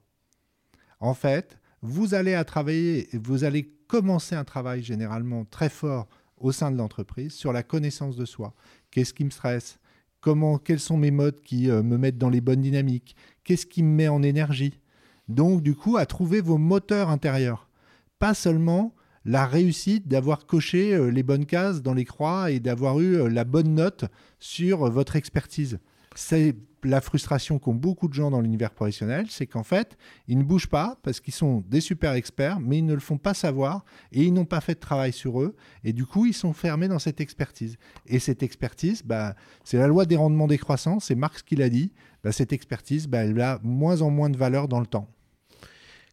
En 1.01 1.13
fait, 1.13 1.59
vous 1.81 2.13
allez 2.13 2.33
à 2.33 2.45
travailler, 2.45 3.09
vous 3.11 3.43
allez 3.43 3.69
commencer 3.87 4.35
un 4.35 4.45
travail 4.45 4.83
généralement 4.83 5.43
très 5.43 5.67
fort 5.67 6.07
au 6.37 6.53
sein 6.53 6.71
de 6.71 6.77
l'entreprise 6.77 7.33
sur 7.33 7.51
la 7.51 7.61
connaissance 7.61 8.15
de 8.15 8.23
soi. 8.23 8.53
Qu'est-ce 8.89 9.13
qui 9.13 9.25
me 9.25 9.31
stresse? 9.31 9.79
Comment, 10.21 10.57
quels 10.57 10.79
sont 10.79 10.97
mes 10.97 11.11
modes 11.11 11.41
qui 11.41 11.69
euh, 11.69 11.83
me 11.83 11.97
mettent 11.97 12.17
dans 12.17 12.29
les 12.29 12.41
bonnes 12.41 12.61
dynamiques? 12.61 13.17
Qu'est-ce 13.43 13.65
qui 13.65 13.83
me 13.83 13.93
met 13.93 14.07
en 14.07 14.23
énergie? 14.23 14.79
Donc, 15.27 15.61
du 15.61 15.75
coup, 15.75 15.97
à 15.97 16.05
trouver 16.05 16.39
vos 16.39 16.57
moteurs 16.57 17.09
intérieurs. 17.09 17.69
Pas 18.17 18.33
seulement 18.33 18.95
la 19.27 19.45
réussite 19.45 20.07
d'avoir 20.07 20.45
coché 20.45 20.93
euh, 20.93 21.11
les 21.11 21.21
bonnes 21.21 21.45
cases 21.45 21.81
dans 21.81 21.93
les 21.93 22.05
croix 22.05 22.49
et 22.49 22.59
d'avoir 22.59 22.99
eu 23.01 23.17
euh, 23.17 23.29
la 23.29 23.43
bonne 23.43 23.75
note 23.75 24.05
sur 24.39 24.87
euh, 24.87 24.89
votre 24.89 25.17
expertise. 25.17 25.79
C'est 26.15 26.55
la 26.83 27.01
frustration 27.01 27.59
qu'ont 27.59 27.75
beaucoup 27.75 28.07
de 28.07 28.13
gens 28.13 28.31
dans 28.31 28.39
l'univers 28.39 28.71
professionnel, 28.71 29.25
c'est 29.29 29.45
qu'en 29.45 29.63
fait, 29.63 29.97
ils 30.29 30.37
ne 30.37 30.43
bougent 30.43 30.69
pas 30.69 30.97
parce 31.03 31.19
qu'ils 31.19 31.33
sont 31.33 31.61
des 31.67 31.81
super 31.81 32.13
experts, 32.13 32.61
mais 32.61 32.77
ils 32.77 32.85
ne 32.85 32.93
le 32.93 33.01
font 33.01 33.17
pas 33.17 33.33
savoir 33.33 33.83
et 34.13 34.23
ils 34.23 34.33
n'ont 34.33 34.45
pas 34.45 34.61
fait 34.61 34.75
de 34.75 34.79
travail 34.79 35.11
sur 35.11 35.41
eux. 35.41 35.55
Et 35.83 35.91
du 35.91 36.05
coup, 36.05 36.25
ils 36.25 36.33
sont 36.33 36.53
fermés 36.53 36.87
dans 36.87 36.99
cette 36.99 37.19
expertise. 37.19 37.77
Et 38.05 38.19
cette 38.19 38.43
expertise, 38.43 39.03
bah, 39.03 39.35
c'est 39.65 39.77
la 39.77 39.87
loi 39.87 40.05
des 40.05 40.15
rendements 40.15 40.47
décroissants, 40.47 41.01
c'est 41.01 41.15
Marx 41.15 41.43
qui 41.43 41.57
l'a 41.57 41.69
dit. 41.69 41.91
Bah, 42.23 42.31
cette 42.31 42.53
expertise, 42.53 43.07
bah, 43.07 43.25
elle 43.25 43.41
a 43.41 43.59
moins 43.61 44.01
en 44.01 44.09
moins 44.09 44.29
de 44.29 44.37
valeur 44.37 44.69
dans 44.69 44.79
le 44.79 44.87
temps. 44.87 45.09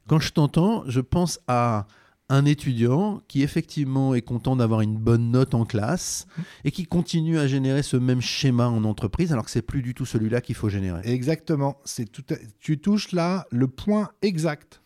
Quand 0.09 0.19
je 0.19 0.33
t'entends, 0.33 0.83
je 0.89 1.01
pense 1.01 1.39
à 1.47 1.87
un 2.29 2.45
étudiant 2.47 3.23
qui 3.29 3.43
effectivement 3.43 4.15
est 4.15 4.23
content 4.23 4.57
d'avoir 4.57 4.81
une 4.81 4.97
bonne 4.97 5.31
note 5.31 5.55
en 5.55 5.65
classe 5.65 6.27
et 6.65 6.71
qui 6.71 6.87
continue 6.87 7.39
à 7.39 7.47
générer 7.47 7.83
ce 7.83 7.97
même 7.97 8.21
schéma 8.21 8.69
en 8.69 8.85
entreprise 8.85 9.33
alors 9.33 9.45
que 9.45 9.51
c'est 9.51 9.63
plus 9.63 9.83
du 9.83 9.95
tout 9.95 10.07
celui-là 10.07 10.41
qu'il 10.41 10.55
faut 10.55 10.69
générer. 10.69 11.01
Exactement, 11.05 11.79
c'est 11.85 12.11
tout 12.11 12.25
tu 12.61 12.79
touches 12.79 13.13
là 13.13 13.47
le 13.51 13.69
point 13.69 14.11
exact 14.23 14.81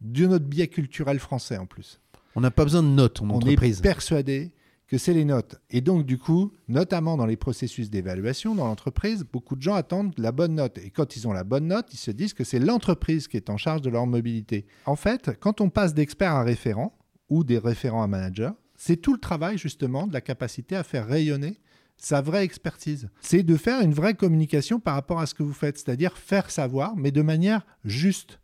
de 0.00 0.26
notre 0.26 0.44
biais 0.44 0.68
culturel 0.68 1.18
français 1.18 1.56
en 1.56 1.66
plus. 1.66 2.00
On 2.36 2.40
n'a 2.40 2.50
pas 2.50 2.64
besoin 2.64 2.82
de 2.82 2.88
notes 2.88 3.22
en 3.22 3.30
entreprise. 3.30 3.78
On 3.78 3.80
est 3.80 3.82
persuadé 3.82 4.52
que 4.94 4.98
c'est 4.98 5.12
les 5.12 5.24
notes. 5.24 5.56
Et 5.70 5.80
donc, 5.80 6.06
du 6.06 6.18
coup, 6.18 6.52
notamment 6.68 7.16
dans 7.16 7.26
les 7.26 7.36
processus 7.36 7.90
d'évaluation 7.90 8.54
dans 8.54 8.68
l'entreprise, 8.68 9.24
beaucoup 9.24 9.56
de 9.56 9.60
gens 9.62 9.74
attendent 9.74 10.14
la 10.18 10.30
bonne 10.30 10.54
note. 10.54 10.78
Et 10.78 10.90
quand 10.90 11.16
ils 11.16 11.26
ont 11.26 11.32
la 11.32 11.42
bonne 11.42 11.66
note, 11.66 11.92
ils 11.92 11.96
se 11.96 12.12
disent 12.12 12.32
que 12.32 12.44
c'est 12.44 12.60
l'entreprise 12.60 13.26
qui 13.26 13.36
est 13.36 13.50
en 13.50 13.56
charge 13.56 13.80
de 13.80 13.90
leur 13.90 14.06
mobilité. 14.06 14.66
En 14.86 14.94
fait, 14.94 15.32
quand 15.40 15.60
on 15.60 15.68
passe 15.68 15.94
d'expert 15.94 16.30
à 16.30 16.44
référent 16.44 16.96
ou 17.28 17.42
des 17.42 17.58
référents 17.58 18.04
à 18.04 18.06
manager, 18.06 18.54
c'est 18.76 18.98
tout 18.98 19.12
le 19.12 19.18
travail 19.18 19.58
justement 19.58 20.06
de 20.06 20.12
la 20.12 20.20
capacité 20.20 20.76
à 20.76 20.84
faire 20.84 21.08
rayonner 21.08 21.58
sa 21.96 22.20
vraie 22.20 22.44
expertise. 22.44 23.10
C'est 23.20 23.42
de 23.42 23.56
faire 23.56 23.80
une 23.80 23.94
vraie 23.94 24.14
communication 24.14 24.78
par 24.78 24.94
rapport 24.94 25.18
à 25.18 25.26
ce 25.26 25.34
que 25.34 25.42
vous 25.42 25.52
faites, 25.52 25.76
c'est-à-dire 25.76 26.16
faire 26.16 26.52
savoir, 26.52 26.94
mais 26.94 27.10
de 27.10 27.22
manière 27.22 27.66
juste 27.84 28.38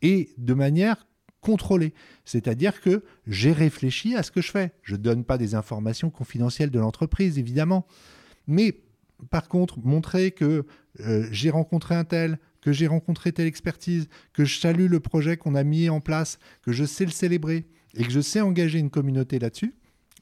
et 0.00 0.30
de 0.38 0.54
manière 0.54 1.06
contrôlé. 1.40 1.94
C'est-à-dire 2.24 2.80
que 2.80 3.02
j'ai 3.26 3.52
réfléchi 3.52 4.14
à 4.14 4.22
ce 4.22 4.30
que 4.30 4.40
je 4.40 4.50
fais. 4.50 4.72
Je 4.82 4.94
ne 4.94 5.00
donne 5.00 5.24
pas 5.24 5.38
des 5.38 5.54
informations 5.54 6.10
confidentielles 6.10 6.70
de 6.70 6.78
l'entreprise, 6.78 7.38
évidemment. 7.38 7.86
Mais 8.46 8.80
par 9.30 9.48
contre, 9.48 9.78
montrer 9.80 10.30
que 10.30 10.64
euh, 11.00 11.28
j'ai 11.30 11.50
rencontré 11.50 11.94
un 11.94 12.04
tel, 12.04 12.38
que 12.60 12.72
j'ai 12.72 12.86
rencontré 12.86 13.32
telle 13.32 13.46
expertise, 13.46 14.08
que 14.32 14.44
je 14.44 14.58
salue 14.58 14.86
le 14.86 15.00
projet 15.00 15.36
qu'on 15.36 15.54
a 15.54 15.64
mis 15.64 15.88
en 15.88 16.00
place, 16.00 16.38
que 16.62 16.72
je 16.72 16.84
sais 16.84 17.04
le 17.04 17.10
célébrer 17.10 17.66
et 17.94 18.04
que 18.04 18.10
je 18.10 18.20
sais 18.20 18.40
engager 18.40 18.78
une 18.78 18.90
communauté 18.90 19.38
là-dessus, 19.38 19.74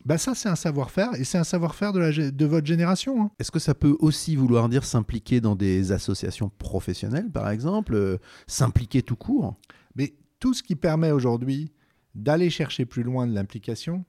bah 0.05 0.17
ça 0.17 0.35
c'est 0.35 0.49
un 0.49 0.57
savoir-faire 0.57 1.15
et 1.17 1.25
c'est 1.25 1.39
un 1.39 1.45
savoir-faire 1.45 1.93
de, 1.93 2.31
de 2.31 2.47
votre 2.47 2.67
génération. 2.67 3.23
Hein. 3.23 3.31
Est-ce 3.39 3.51
que 3.51 3.59
ça 3.59 3.75
peut 3.75 3.97
aussi 3.99 4.37
vouloir 4.37 4.69
dire 4.69 4.85
s'impliquer 4.85 5.41
dans 5.41 5.57
des 5.57 5.93
associations 5.93 6.51
professionnelles, 6.59 7.31
par 7.31 7.51
exemple, 7.51 7.95
euh, 7.95 8.19
s'impliquer 8.47 9.03
tout 9.03 9.17
court? 9.17 9.57
Mais 9.97 10.15
tout 10.41 10.55
ce 10.55 10.63
qui 10.63 10.77
permet 10.77 11.11
aujourd'hui 11.11 11.73
d'aller 12.15 12.51
chercher 12.51 12.85
plus 12.85 13.03
loin 13.03 13.27
de 13.27 13.35
l'implication, 13.35 14.05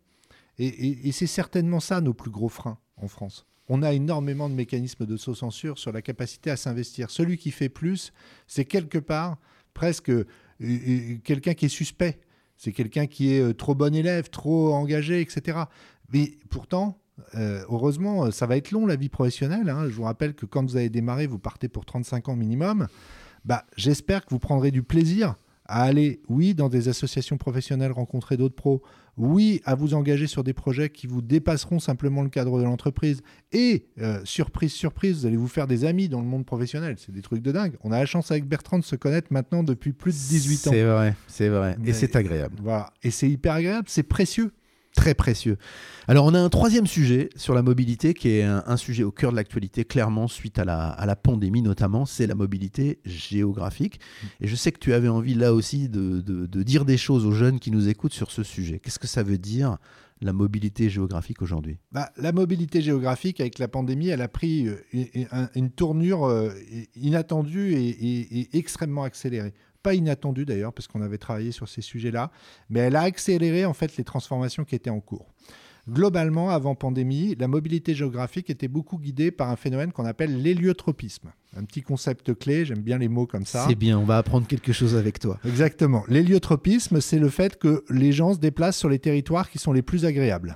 et 0.57 1.11
c'est 1.13 1.27
certainement 1.27 1.79
ça 1.79 2.01
nos 2.01 2.13
plus 2.13 2.31
gros 2.31 2.49
freins 2.49 2.79
en 2.97 3.07
France 3.07 3.45
on 3.69 3.83
a 3.83 3.93
énormément 3.93 4.49
de 4.49 4.55
mécanismes 4.55 5.05
de 5.05 5.15
censure 5.15 5.77
sur 5.77 5.91
la 5.91 6.01
capacité 6.01 6.49
à 6.49 6.57
s'investir. 6.57 7.11
Celui 7.11 7.37
qui 7.37 7.51
fait 7.51 7.69
plus, 7.69 8.11
c'est 8.47 8.65
quelque 8.65 8.97
part 8.97 9.37
presque 9.75 10.09
euh, 10.09 10.25
euh, 10.61 11.17
quelqu'un 11.23 11.53
qui 11.53 11.67
est 11.67 11.69
suspect. 11.69 12.19
C'est 12.57 12.73
quelqu'un 12.73 13.05
qui 13.05 13.33
est 13.33 13.41
euh, 13.41 13.53
trop 13.53 13.75
bon 13.75 13.93
élève, 13.93 14.29
trop 14.29 14.73
engagé, 14.73 15.21
etc. 15.21 15.59
Mais 16.11 16.33
pourtant, 16.49 16.97
heureusement, 17.35 18.31
ça 18.31 18.47
va 18.47 18.57
être 18.57 18.71
long 18.71 18.87
la 18.87 18.95
vie 18.95 19.09
professionnelle. 19.09 19.69
Hein. 19.69 19.87
Je 19.87 19.93
vous 19.93 20.03
rappelle 20.03 20.33
que 20.33 20.47
quand 20.47 20.63
vous 20.63 20.75
avez 20.75 20.89
démarré, 20.89 21.27
vous 21.27 21.37
partez 21.37 21.67
pour 21.67 21.85
35 21.85 22.29
ans 22.29 22.35
minimum. 22.35 22.87
Bah, 23.45 23.65
J'espère 23.77 24.25
que 24.25 24.31
vous 24.31 24.39
prendrez 24.39 24.71
du 24.71 24.81
plaisir 24.81 25.35
à 25.69 25.83
aller, 25.83 26.19
oui, 26.27 26.55
dans 26.55 26.67
des 26.67 26.89
associations 26.89 27.37
professionnelles, 27.37 27.91
rencontrer 27.91 28.37
d'autres 28.37 28.55
pros, 28.55 28.81
oui, 29.17 29.61
à 29.65 29.75
vous 29.75 29.93
engager 29.93 30.25
sur 30.27 30.43
des 30.43 30.53
projets 30.53 30.89
qui 30.89 31.05
vous 31.05 31.21
dépasseront 31.21 31.79
simplement 31.79 32.23
le 32.23 32.29
cadre 32.29 32.57
de 32.57 32.63
l'entreprise, 32.63 33.21
et, 33.51 33.85
euh, 33.99 34.19
surprise, 34.23 34.71
surprise, 34.73 35.19
vous 35.19 35.25
allez 35.27 35.37
vous 35.37 35.47
faire 35.47 35.67
des 35.67 35.85
amis 35.85 36.09
dans 36.09 36.21
le 36.21 36.27
monde 36.27 36.45
professionnel. 36.45 36.95
C'est 36.97 37.11
des 37.11 37.21
trucs 37.21 37.43
de 37.43 37.51
dingue. 37.51 37.75
On 37.83 37.91
a 37.91 37.99
la 37.99 38.05
chance 38.05 38.31
avec 38.31 38.45
Bertrand 38.45 38.79
de 38.79 38.83
se 38.83 38.95
connaître 38.95 39.27
maintenant 39.31 39.63
depuis 39.63 39.93
plus 39.93 40.11
de 40.11 40.29
18 40.29 40.67
ans. 40.67 40.71
C'est 40.71 40.83
vrai, 40.83 41.15
c'est 41.27 41.49
vrai. 41.49 41.77
et 41.85 41.93
c'est 41.93 42.15
agréable. 42.15 42.55
Voilà. 42.63 42.91
Et 43.03 43.11
c'est 43.11 43.29
hyper 43.29 43.53
agréable, 43.53 43.85
c'est 43.89 44.03
précieux 44.03 44.51
très 44.99 45.13
précieux. 45.13 45.57
Alors 46.09 46.25
on 46.25 46.33
a 46.33 46.39
un 46.39 46.49
troisième 46.49 46.85
sujet 46.85 47.29
sur 47.37 47.53
la 47.53 47.61
mobilité 47.61 48.13
qui 48.13 48.31
est 48.31 48.43
un, 48.43 48.75
sujet 48.75 49.03
au 49.03 49.11
cœur 49.11 49.31
de 49.31 49.37
l'actualité 49.37 49.85
clairement 49.85 50.27
suite 50.27 50.59
à 50.59 50.65
la, 50.65 51.15
pandémie 51.15 51.61
notamment, 51.61 52.05
c'est 52.05 52.27
la 52.27 52.35
mobilité 52.35 52.99
géographique. 53.05 54.01
Et 54.41 54.47
je 54.47 54.55
sais 54.57 54.73
que 54.73 54.79
tu 54.79 54.93
avais 54.93 55.07
envie 55.07 55.35
là 55.35 55.53
aussi 55.53 55.87
de, 55.87 56.19
dire 56.63 56.83
des 56.83 56.97
choses 56.97 57.25
aux 57.25 57.31
jeunes 57.31 57.59
qui 57.59 57.71
nous 57.71 57.87
écoutent 57.87 58.13
sur 58.13 58.29
ce 58.29 58.43
sujet. 58.43 58.79
Qu'est-ce 58.79 58.99
que 58.99 59.07
ça 59.07 59.23
veut 59.23 59.37
dire 59.37 59.77
la 60.21 60.33
mobilité 60.33 60.89
géographique 60.89 61.41
aujourd'hui? 61.41 61.77
Bah, 61.93 62.11
La 62.17 62.33
mobilité 62.33 62.81
géographique, 62.81 63.39
avec 63.39 63.57
la 63.57 63.69
pandémie, 63.69 64.09
elle 64.09 64.21
a 64.21 64.27
pris 64.27 64.67
euh, 64.67 65.47
une, 65.55 65.69
tournure 65.69 66.25
euh, 66.25 66.51
inattendue 66.97 67.73
et 67.73 68.49
extrêmement 68.57 69.03
accélérée 69.03 69.53
pas 69.81 69.93
inattendu 69.93 70.45
d'ailleurs, 70.45 70.73
parce 70.73 70.87
qu'on 70.87 71.01
avait 71.01 71.17
travaillé 71.17 71.51
sur 71.51 71.67
ces 71.67 71.81
sujets-là, 71.81 72.31
mais 72.69 72.79
elle 72.79 72.95
a 72.95 73.01
accéléré 73.01 73.65
en 73.65 73.73
fait 73.73 73.97
les 73.97 74.03
transformations 74.03 74.65
qui 74.65 74.75
étaient 74.75 74.89
en 74.89 74.99
cours. 74.99 75.33
Globalement, 75.87 76.49
avant 76.51 76.75
pandémie, 76.75 77.35
la 77.39 77.47
mobilité 77.47 77.95
géographique 77.95 78.49
était 78.49 78.67
beaucoup 78.67 78.97
guidée 78.97 79.31
par 79.31 79.49
un 79.49 79.55
phénomène 79.55 79.91
qu'on 79.91 80.05
appelle 80.05 80.41
l'héliotropisme. 80.41 81.31
Un 81.55 81.63
petit 81.63 81.81
concept 81.81 82.37
clé, 82.37 82.63
j'aime 82.63 82.81
bien 82.81 82.99
les 82.99 83.07
mots 83.07 83.25
comme 83.25 83.45
ça. 83.45 83.65
C'est 83.67 83.75
bien, 83.75 83.97
on 83.97 84.05
va 84.05 84.17
apprendre 84.17 84.45
quelque 84.45 84.71
chose 84.71 84.95
avec 84.95 85.17
toi. 85.19 85.39
Exactement. 85.45 86.03
L'héliotropisme, 86.07 87.01
c'est 87.01 87.17
le 87.17 87.29
fait 87.29 87.57
que 87.57 87.83
les 87.89 88.11
gens 88.11 88.33
se 88.33 88.39
déplacent 88.39 88.77
sur 88.77 88.89
les 88.89 88.99
territoires 88.99 89.49
qui 89.49 89.57
sont 89.57 89.73
les 89.73 89.81
plus 89.81 90.05
agréables. 90.05 90.55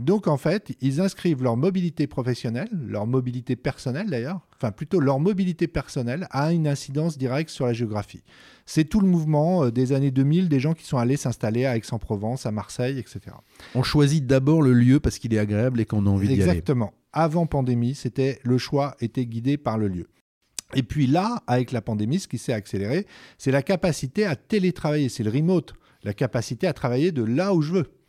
Donc 0.00 0.26
en 0.26 0.36
fait, 0.36 0.72
ils 0.80 1.00
inscrivent 1.00 1.42
leur 1.42 1.56
mobilité 1.56 2.06
professionnelle, 2.06 2.70
leur 2.86 3.06
mobilité 3.06 3.54
personnelle 3.54 4.08
d'ailleurs, 4.08 4.40
enfin 4.56 4.72
plutôt 4.72 4.98
leur 4.98 5.20
mobilité 5.20 5.68
personnelle 5.68 6.26
à 6.30 6.52
une 6.52 6.66
incidence 6.66 7.18
directe 7.18 7.50
sur 7.50 7.66
la 7.66 7.72
géographie. 7.72 8.22
C'est 8.64 8.84
tout 8.84 9.00
le 9.00 9.06
mouvement 9.06 9.64
euh, 9.64 9.70
des 9.70 9.92
années 9.92 10.10
2000 10.10 10.48
des 10.48 10.58
gens 10.60 10.72
qui 10.72 10.84
sont 10.84 10.96
allés 10.96 11.16
s'installer 11.16 11.66
à 11.66 11.76
Aix-en-Provence, 11.76 12.46
à 12.46 12.50
Marseille, 12.50 12.98
etc. 12.98 13.36
On 13.74 13.82
choisit 13.82 14.26
d'abord 14.26 14.62
le 14.62 14.72
lieu 14.72 15.00
parce 15.00 15.18
qu'il 15.18 15.34
est 15.34 15.38
agréable 15.38 15.80
et 15.80 15.84
qu'on 15.84 16.06
a 16.06 16.10
envie 16.10 16.28
d'y 16.28 16.34
aller. 16.34 16.44
Exactement. 16.44 16.92
Avant 17.12 17.46
pandémie, 17.46 17.94
c'était 17.94 18.38
le 18.42 18.56
choix 18.56 18.96
était 19.00 19.26
guidé 19.26 19.58
par 19.58 19.76
le 19.76 19.88
lieu. 19.88 20.08
Et 20.74 20.82
puis 20.82 21.06
là, 21.06 21.42
avec 21.46 21.72
la 21.72 21.82
pandémie, 21.82 22.20
ce 22.20 22.28
qui 22.28 22.38
s'est 22.38 22.52
accéléré, 22.52 23.06
c'est 23.38 23.50
la 23.50 23.62
capacité 23.62 24.24
à 24.24 24.36
télétravailler, 24.36 25.08
c'est 25.08 25.24
le 25.24 25.30
remote, 25.30 25.74
la 26.04 26.14
capacité 26.14 26.66
à 26.66 26.72
travailler 26.72 27.12
de 27.12 27.24
là 27.24 27.54
où 27.54 27.60
je 27.60 27.72
veux. 27.72 27.99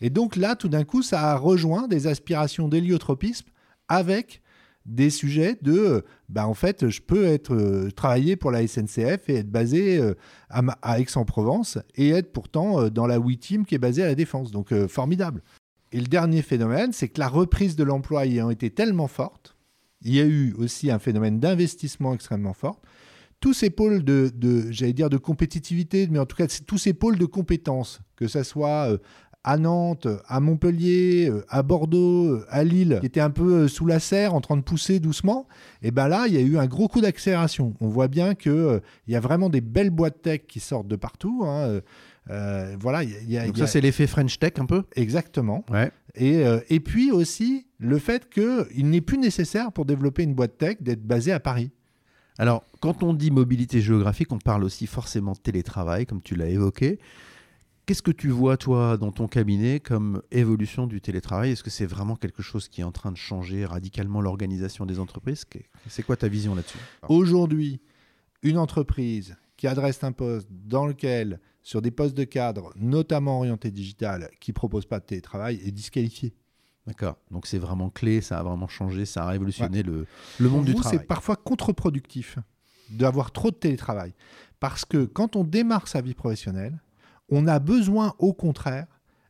Et 0.00 0.10
donc 0.10 0.36
là, 0.36 0.56
tout 0.56 0.68
d'un 0.68 0.84
coup, 0.84 1.02
ça 1.02 1.32
a 1.32 1.36
rejoint 1.36 1.88
des 1.88 2.06
aspirations 2.06 2.68
d'héliotropisme 2.68 3.48
avec 3.88 4.42
des 4.86 5.10
sujets 5.10 5.56
de, 5.62 6.04
bah 6.28 6.46
en 6.46 6.54
fait, 6.54 6.88
je 6.88 7.00
peux 7.00 7.24
être 7.24 7.54
euh, 7.54 7.90
travailler 7.90 8.36
pour 8.36 8.50
la 8.50 8.66
SNCF 8.66 9.28
et 9.28 9.36
être 9.36 9.50
basé 9.50 9.98
euh, 9.98 10.14
à, 10.50 11.00
Aix-en-Provence 11.00 11.78
et 11.94 12.10
être 12.10 12.32
pourtant 12.32 12.80
euh, 12.80 12.90
dans 12.90 13.06
la 13.06 13.18
WE 13.18 13.36
Team 13.36 13.64
qui 13.64 13.74
est 13.74 13.78
basée 13.78 14.02
à 14.02 14.06
la 14.06 14.14
Défense. 14.14 14.50
Donc 14.50 14.74
formidable. 14.88 15.42
Et 15.92 16.00
le 16.00 16.06
dernier 16.06 16.42
phénomène, 16.42 16.92
c'est 16.92 17.08
que 17.08 17.20
la 17.20 17.28
reprise 17.28 17.76
de 17.76 17.84
l'emploi 17.84 18.26
ayant 18.26 18.50
été 18.50 18.70
tellement 18.70 19.08
forte, 19.08 19.56
il 20.02 20.14
y 20.14 20.20
a 20.20 20.24
eu 20.24 20.52
aussi 20.58 20.90
un 20.90 20.98
phénomène 20.98 21.40
d'investissement 21.40 22.12
extrêmement 22.12 22.52
fort. 22.52 22.80
Tous 23.40 23.54
ces 23.54 23.70
pôles 23.70 24.04
de 24.04 24.32
j'allais 24.70 24.92
dire 24.92 25.10
de 25.10 25.16
compétitivité, 25.16 26.08
mais 26.10 26.18
en 26.18 26.26
tout 26.26 26.36
cas 26.36 26.46
tous 26.66 26.78
ces 26.78 26.94
pôles 26.94 27.18
de 27.18 27.26
compétences, 27.26 28.00
que 28.16 28.26
ce 28.26 28.42
soit 28.42 28.88
à 29.44 29.58
Nantes, 29.58 30.08
à 30.26 30.40
Montpellier, 30.40 31.28
euh, 31.30 31.44
à 31.50 31.62
Bordeaux, 31.62 32.32
euh, 32.32 32.46
à 32.48 32.64
Lille, 32.64 32.96
qui 33.00 33.06
étaient 33.06 33.20
un 33.20 33.30
peu 33.30 33.64
euh, 33.64 33.68
sous 33.68 33.84
la 33.84 34.00
serre, 34.00 34.34
en 34.34 34.40
train 34.40 34.56
de 34.56 34.62
pousser 34.62 35.00
doucement, 35.00 35.46
et 35.82 35.90
ben 35.90 36.08
là, 36.08 36.24
il 36.26 36.34
y 36.34 36.38
a 36.38 36.40
eu 36.40 36.56
un 36.56 36.66
gros 36.66 36.88
coup 36.88 37.02
d'accélération. 37.02 37.74
On 37.80 37.88
voit 37.88 38.08
bien 38.08 38.34
qu'il 38.34 38.80
il 39.06 39.12
y 39.12 39.16
a 39.16 39.20
vraiment 39.20 39.50
des 39.50 39.60
belles 39.60 39.90
boîtes 39.90 40.22
tech 40.22 40.42
qui 40.48 40.60
sortent 40.60 40.88
de 40.88 40.96
partout. 40.96 41.44
Hein. 41.46 41.80
voilà, 42.80 43.04
Donc 43.04 43.58
ça, 43.58 43.66
c'est 43.66 43.82
l'effet 43.82 44.06
French 44.06 44.38
Tech 44.38 44.52
un 44.56 44.66
peu? 44.66 44.84
Exactement. 44.96 45.64
Ouais. 45.70 45.90
Et, 46.14 46.42
et 46.70 46.80
puis 46.80 47.12
aussi 47.12 47.66
le 47.78 47.98
fait 47.98 48.30
qu'il 48.30 48.88
n'est 48.88 49.02
plus 49.02 49.18
nécessaire 49.18 49.72
pour 49.72 49.84
développer 49.84 50.22
une 50.22 50.34
boîte 50.34 50.56
tech 50.56 50.76
d'être 50.80 51.02
basé 51.02 51.32
à 51.32 51.40
Paris. 51.40 51.70
Alors, 52.38 52.64
quand 52.80 53.02
on 53.02 53.12
dit 53.12 53.30
mobilité 53.30 53.80
géographique, 53.80 54.32
on 54.32 54.38
parle 54.38 54.64
aussi 54.64 54.86
forcément 54.86 55.32
de 55.32 55.38
télétravail, 55.38 56.06
comme 56.06 56.22
tu 56.22 56.34
l'as 56.34 56.48
évoqué. 56.48 56.98
Qu'est-ce 57.86 58.00
que 58.00 58.10
tu 58.10 58.30
vois, 58.30 58.56
toi, 58.56 58.96
dans 58.96 59.12
ton 59.12 59.28
cabinet 59.28 59.78
comme 59.78 60.22
évolution 60.30 60.86
du 60.86 61.02
télétravail? 61.02 61.50
Est-ce 61.50 61.62
que 61.62 61.68
c'est 61.68 61.84
vraiment 61.84 62.16
quelque 62.16 62.42
chose 62.42 62.68
qui 62.68 62.80
est 62.80 62.84
en 62.84 62.92
train 62.92 63.12
de 63.12 63.16
changer 63.16 63.66
radicalement 63.66 64.22
l'organisation 64.22 64.86
des 64.86 64.98
entreprises? 64.98 65.44
C'est 65.88 66.02
quoi 66.02 66.16
ta 66.16 66.28
vision 66.28 66.54
là-dessus? 66.54 66.78
Aujourd'hui, 67.10 67.82
une 68.42 68.56
entreprise 68.56 69.36
qui 69.58 69.66
adresse 69.66 70.02
un 70.02 70.12
poste 70.12 70.48
dans 70.50 70.86
lequel, 70.86 71.40
sur 71.62 71.82
des 71.82 71.90
postes 71.90 72.16
de 72.16 72.24
cadre, 72.24 72.72
notamment 72.76 73.38
orientés 73.38 73.70
digital, 73.70 74.30
qui 74.40 74.52
ne 74.52 74.54
propose 74.54 74.86
pas 74.86 74.98
de 74.98 75.04
télétravail, 75.04 75.60
est 75.62 75.70
disqualifiée. 75.70 76.34
D'accord. 76.86 77.18
Donc 77.30 77.46
c'est 77.46 77.58
vraiment 77.58 77.90
clé, 77.90 78.22
ça 78.22 78.38
a 78.38 78.42
vraiment 78.42 78.68
changé, 78.68 79.04
ça 79.04 79.24
a 79.24 79.28
révolutionné 79.28 79.82
le, 79.82 80.06
le, 80.38 80.48
monde 80.48 80.64
du 80.64 80.74
travail. 80.74 80.98
C'est 80.98 81.06
parfois 81.06 81.36
contre-productif 81.36 82.38
d'avoir 82.90 83.30
trop 83.30 83.50
de 83.50 83.56
télétravail. 83.56 84.14
Parce 84.60 84.84
que 84.86 85.04
quand 85.04 85.36
on 85.36 85.44
démarre 85.44 85.88
sa 85.88 86.00
vie 86.00 86.14
professionnelle, 86.14 86.80
on 87.30 87.46
a 87.46 87.58
besoin, 87.58 88.14
au 88.18 88.32
contraire, 88.32 88.86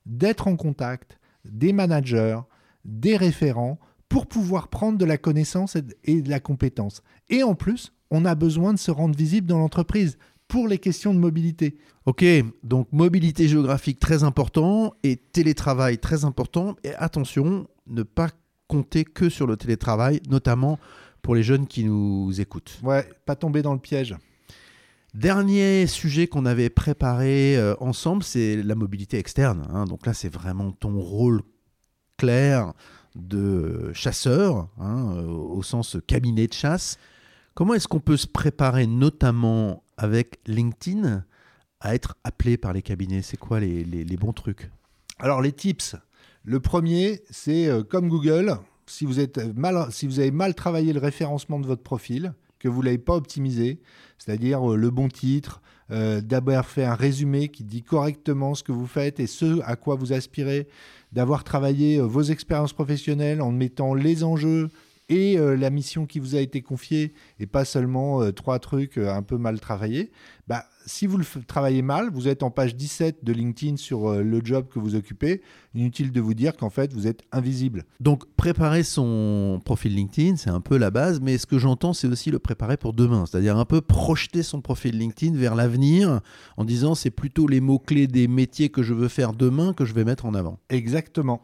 d'être 0.06 0.48
en 0.48 0.56
contact 0.56 1.18
des 1.44 1.72
managers, 1.72 2.40
des 2.84 3.16
référents, 3.16 3.78
pour 4.08 4.26
pouvoir 4.26 4.68
prendre 4.68 4.98
de 4.98 5.04
la 5.04 5.18
connaissance 5.18 5.76
et 6.04 6.22
de 6.22 6.30
la 6.30 6.40
compétence. 6.40 7.02
Et 7.30 7.42
en 7.42 7.54
plus, 7.54 7.92
on 8.10 8.24
a 8.24 8.34
besoin 8.34 8.72
de 8.72 8.78
se 8.78 8.90
rendre 8.90 9.16
visible 9.16 9.46
dans 9.46 9.58
l'entreprise 9.58 10.18
pour 10.46 10.68
les 10.68 10.78
questions 10.78 11.14
de 11.14 11.18
mobilité. 11.18 11.78
Ok, 12.06 12.24
donc 12.62 12.86
mobilité 12.92 13.48
géographique 13.48 13.98
très 13.98 14.22
important 14.22 14.94
et 15.02 15.16
télétravail 15.16 15.98
très 15.98 16.24
important. 16.24 16.76
Et 16.84 16.94
attention, 16.94 17.66
ne 17.86 18.02
pas 18.02 18.28
compter 18.68 19.04
que 19.04 19.28
sur 19.28 19.46
le 19.46 19.56
télétravail, 19.56 20.20
notamment 20.28 20.78
pour 21.22 21.34
les 21.34 21.42
jeunes 21.42 21.66
qui 21.66 21.84
nous 21.84 22.40
écoutent. 22.40 22.78
Ouais, 22.82 23.08
pas 23.24 23.34
tomber 23.34 23.62
dans 23.62 23.72
le 23.72 23.80
piège. 23.80 24.14
Dernier 25.14 25.86
sujet 25.86 26.26
qu'on 26.26 26.44
avait 26.44 26.70
préparé 26.70 27.56
euh, 27.56 27.76
ensemble, 27.78 28.24
c'est 28.24 28.60
la 28.62 28.74
mobilité 28.74 29.16
externe. 29.16 29.64
Hein. 29.72 29.84
Donc 29.84 30.06
là, 30.06 30.12
c'est 30.12 30.28
vraiment 30.28 30.72
ton 30.72 30.98
rôle 30.98 31.42
clair 32.16 32.72
de 33.14 33.92
chasseur, 33.92 34.68
hein, 34.76 35.14
euh, 35.16 35.26
au 35.26 35.62
sens 35.62 35.96
cabinet 36.08 36.48
de 36.48 36.52
chasse. 36.52 36.98
Comment 37.54 37.74
est-ce 37.74 37.86
qu'on 37.86 38.00
peut 38.00 38.16
se 38.16 38.26
préparer, 38.26 38.88
notamment 38.88 39.84
avec 39.96 40.40
LinkedIn, 40.46 41.24
à 41.78 41.94
être 41.94 42.16
appelé 42.24 42.56
par 42.56 42.72
les 42.72 42.82
cabinets? 42.82 43.22
C'est 43.22 43.36
quoi 43.36 43.60
les, 43.60 44.16
bons 44.16 44.32
trucs? 44.32 44.68
Alors 45.20 45.40
les 45.40 45.52
tips. 45.52 45.94
Le 46.42 46.58
premier, 46.58 47.22
c'est 47.30 47.68
euh, 47.68 47.84
comme 47.84 48.08
Google, 48.08 48.58
si 48.86 49.06
vous, 49.06 49.20
avez 49.20 50.32
mal 50.32 50.54
travaillé 50.56 50.92
le 50.92 50.98
référencement 50.98 51.60
de 51.60 51.66
votre 51.66 51.84
profil, 51.84 52.34
que 52.64 52.68
vous 52.70 52.80
ne 52.80 52.86
l'avez 52.86 52.98
pas 52.98 53.14
optimisé, 53.14 53.78
c'est-à-dire 54.16 54.72
euh, 54.72 54.76
le 54.76 54.88
bon 54.88 55.08
titre, 55.08 55.60
euh, 55.90 56.22
d'avoir 56.22 56.64
fait 56.64 56.84
un 56.84 56.94
résumé 56.94 57.48
qui 57.48 57.62
dit 57.62 57.82
correctement 57.82 58.54
ce 58.54 58.62
que 58.62 58.72
vous 58.72 58.86
faites 58.86 59.20
et 59.20 59.26
ce 59.26 59.60
à 59.64 59.76
quoi 59.76 59.96
vous 59.96 60.14
aspirez, 60.14 60.66
d'avoir 61.12 61.44
travaillé 61.44 62.00
vos 62.00 62.22
expériences 62.22 62.72
professionnelles 62.72 63.42
en 63.42 63.52
mettant 63.52 63.92
les 63.92 64.24
enjeux 64.24 64.70
et 65.08 65.36
la 65.36 65.70
mission 65.70 66.06
qui 66.06 66.18
vous 66.18 66.34
a 66.34 66.40
été 66.40 66.62
confiée 66.62 67.14
et 67.38 67.46
pas 67.46 67.64
seulement 67.64 68.32
trois 68.32 68.58
trucs 68.58 68.98
un 68.98 69.22
peu 69.22 69.36
mal 69.36 69.60
travaillés, 69.60 70.10
bah, 70.46 70.64
si 70.86 71.06
vous 71.06 71.16
le 71.16 71.24
travaillez 71.46 71.82
mal, 71.82 72.10
vous 72.10 72.28
êtes 72.28 72.42
en 72.42 72.50
page 72.50 72.76
17 72.76 73.24
de 73.24 73.32
LinkedIn 73.32 73.76
sur 73.76 74.10
euh, 74.10 74.22
le 74.22 74.40
job 74.44 74.66
que 74.68 74.78
vous 74.78 74.94
occupez, 74.94 75.42
inutile 75.74 76.12
de 76.12 76.20
vous 76.20 76.34
dire 76.34 76.56
qu'en 76.56 76.70
fait, 76.70 76.92
vous 76.92 77.06
êtes 77.06 77.22
invisible. 77.32 77.84
Donc, 78.00 78.24
préparer 78.36 78.82
son 78.82 79.60
profil 79.64 79.94
LinkedIn, 79.94 80.36
c'est 80.36 80.50
un 80.50 80.60
peu 80.60 80.76
la 80.76 80.90
base, 80.90 81.20
mais 81.20 81.38
ce 81.38 81.46
que 81.46 81.58
j'entends, 81.58 81.92
c'est 81.92 82.06
aussi 82.06 82.30
le 82.30 82.38
préparer 82.38 82.76
pour 82.76 82.92
demain, 82.92 83.24
c'est-à-dire 83.26 83.56
un 83.56 83.64
peu 83.64 83.80
projeter 83.80 84.42
son 84.42 84.60
profil 84.60 84.98
LinkedIn 84.98 85.36
vers 85.36 85.54
l'avenir 85.54 86.20
en 86.56 86.64
disant 86.64 86.94
c'est 86.94 87.10
plutôt 87.10 87.46
les 87.46 87.60
mots-clés 87.60 88.06
des 88.06 88.28
métiers 88.28 88.68
que 88.68 88.82
je 88.82 88.94
veux 88.94 89.08
faire 89.08 89.32
demain 89.32 89.72
que 89.72 89.84
je 89.84 89.94
vais 89.94 90.04
mettre 90.04 90.26
en 90.26 90.34
avant. 90.34 90.58
Exactement. 90.68 91.42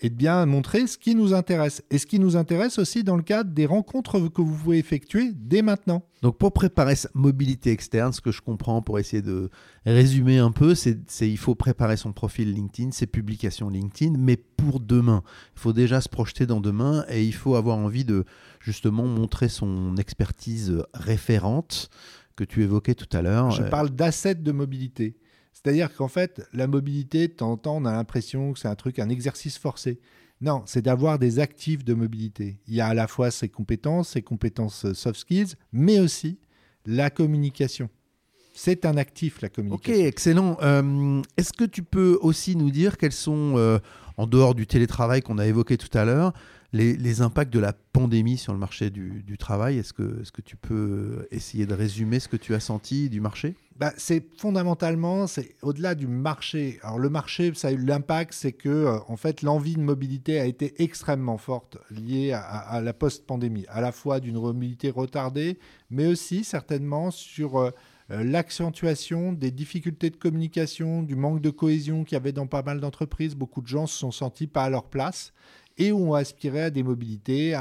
Et 0.00 0.10
de 0.10 0.14
bien 0.14 0.44
montrer 0.46 0.86
ce 0.86 0.98
qui 0.98 1.14
nous 1.14 1.34
intéresse. 1.34 1.82
Et 1.90 1.98
ce 1.98 2.06
qui 2.06 2.18
nous 2.18 2.36
intéresse 2.36 2.78
aussi 2.78 3.02
dans 3.02 3.16
le 3.16 3.22
cadre 3.22 3.50
des 3.50 3.66
rencontres 3.66 4.28
que 4.28 4.42
vous 4.42 4.54
pouvez 4.54 4.78
effectuer 4.78 5.32
dès 5.34 5.62
maintenant. 5.62 6.02
Donc 6.22 6.36
pour 6.36 6.52
préparer 6.52 6.96
sa 6.96 7.08
mobilité 7.14 7.70
externe, 7.70 8.12
ce 8.12 8.20
que 8.20 8.30
je 8.30 8.42
comprends 8.42 8.82
pour 8.82 8.98
essayer 8.98 9.22
de 9.22 9.50
résumer 9.86 10.38
un 10.38 10.50
peu, 10.50 10.74
c'est 10.74 10.98
il 11.20 11.38
faut 11.38 11.54
préparer 11.54 11.96
son 11.96 12.12
profil 12.12 12.52
LinkedIn, 12.52 12.90
ses 12.90 13.06
publications 13.06 13.68
LinkedIn, 13.68 14.16
mais 14.18 14.36
pour 14.36 14.80
demain. 14.80 15.22
Il 15.56 15.60
faut 15.60 15.72
déjà 15.72 16.00
se 16.00 16.08
projeter 16.08 16.46
dans 16.46 16.60
demain 16.60 17.04
et 17.08 17.24
il 17.24 17.34
faut 17.34 17.54
avoir 17.54 17.78
envie 17.78 18.04
de 18.04 18.24
justement 18.60 19.06
montrer 19.06 19.48
son 19.48 19.96
expertise 19.96 20.82
référente 20.92 21.90
que 22.36 22.44
tu 22.44 22.62
évoquais 22.62 22.94
tout 22.94 23.16
à 23.16 23.22
l'heure. 23.22 23.50
Je 23.50 23.62
parle 23.62 23.90
d'assets 23.90 24.34
de 24.34 24.52
mobilité. 24.52 25.16
C'est-à-dire 25.52 25.94
qu'en 25.94 26.08
fait, 26.08 26.42
la 26.52 26.66
mobilité, 26.66 27.28
de 27.28 27.34
on 27.40 27.84
a 27.84 27.92
l'impression 27.92 28.52
que 28.52 28.58
c'est 28.58 28.68
un 28.68 28.74
truc, 28.74 28.98
un 28.98 29.08
exercice 29.08 29.58
forcé. 29.58 30.00
Non, 30.40 30.62
c'est 30.66 30.82
d'avoir 30.82 31.18
des 31.18 31.40
actifs 31.40 31.84
de 31.84 31.94
mobilité. 31.94 32.60
Il 32.68 32.74
y 32.74 32.80
a 32.80 32.86
à 32.86 32.94
la 32.94 33.08
fois 33.08 33.30
ses 33.30 33.48
compétences, 33.48 34.10
ses 34.10 34.22
compétences 34.22 34.84
euh, 34.84 34.94
soft 34.94 35.20
skills, 35.20 35.54
mais 35.72 35.98
aussi 35.98 36.38
la 36.86 37.10
communication. 37.10 37.90
C'est 38.54 38.86
un 38.86 38.96
actif, 38.96 39.40
la 39.40 39.48
communication. 39.48 40.00
Ok, 40.00 40.06
excellent. 40.06 40.56
Euh, 40.62 41.22
est-ce 41.36 41.52
que 41.52 41.64
tu 41.64 41.82
peux 41.82 42.18
aussi 42.22 42.56
nous 42.56 42.70
dire 42.70 42.98
quels 42.98 43.12
sont, 43.12 43.54
euh, 43.56 43.78
en 44.16 44.26
dehors 44.26 44.54
du 44.54 44.66
télétravail 44.66 45.22
qu'on 45.22 45.38
a 45.38 45.46
évoqué 45.46 45.76
tout 45.76 45.96
à 45.96 46.04
l'heure, 46.04 46.32
les, 46.72 47.22
impacts 47.22 47.52
de 47.52 47.58
la 47.58 47.72
pandémie 47.72 48.36
sur 48.36 48.52
le 48.52 48.58
marché 48.58 48.90
du, 48.90 49.38
travail 49.38 49.78
Est-ce 49.78 49.92
que, 49.92 50.22
est 50.22 50.30
que 50.30 50.42
tu 50.42 50.56
peux 50.56 51.26
essayer 51.30 51.66
de 51.66 51.74
résumer 51.74 52.20
ce 52.20 52.28
que 52.28 52.36
tu 52.36 52.54
as 52.54 52.60
senti 52.60 53.08
du 53.08 53.20
marché? 53.20 53.54
Bah, 53.76 53.92
c'est 53.96 54.24
fondamentalement, 54.36 55.26
c'est 55.26 55.54
au-delà 55.62 55.94
du 55.94 56.08
marché. 56.08 56.80
Alors 56.82 56.98
le 56.98 57.08
marché, 57.08 57.52
ça 57.54 57.68
a 57.68 57.70
eu 57.70 57.78
l'impact, 57.78 58.34
c'est 58.34 58.52
que 58.52 58.68
euh, 58.68 58.98
en 59.06 59.16
fait 59.16 59.42
l'envie 59.42 59.76
de 59.76 59.80
mobilité 59.80 60.40
a 60.40 60.46
été 60.46 60.82
extrêmement 60.82 61.38
forte 61.38 61.78
liée 61.90 62.32
à, 62.32 62.80
la 62.82 62.92
post-pandémie, 62.92 63.64
à 63.68 63.80
la 63.80 63.92
fois 63.92 64.18
d'une 64.18 64.40
mobilité 64.40 64.90
retardée, 64.90 65.58
mais 65.90 66.06
aussi 66.06 66.42
certainement 66.42 67.12
sur 67.12 67.56
euh, 67.56 67.70
euh, 68.10 68.24
l'accentuation 68.24 69.32
des 69.32 69.52
difficultés 69.52 70.10
de 70.10 70.16
communication, 70.16 71.04
du 71.04 71.14
manque 71.14 71.40
de 71.40 71.50
cohésion 71.50 72.02
qu'il 72.02 72.16
y 72.16 72.20
avait 72.20 72.32
dans 72.32 72.48
pas 72.48 72.62
mal 72.62 72.80
d'entreprises. 72.80 73.36
Beaucoup 73.36 73.62
de 73.62 73.68
gens 73.68 73.86
se 73.86 73.96
sont 73.96 74.10
sentis 74.10 74.48
pas 74.48 74.64
à 74.64 74.70
leur 74.70 74.84
place 74.84 75.32
et 75.78 75.92
ont 75.92 76.14
aspiré 76.14 76.62
à 76.64 76.70
des 76.70 76.82
mobilités 76.82 77.58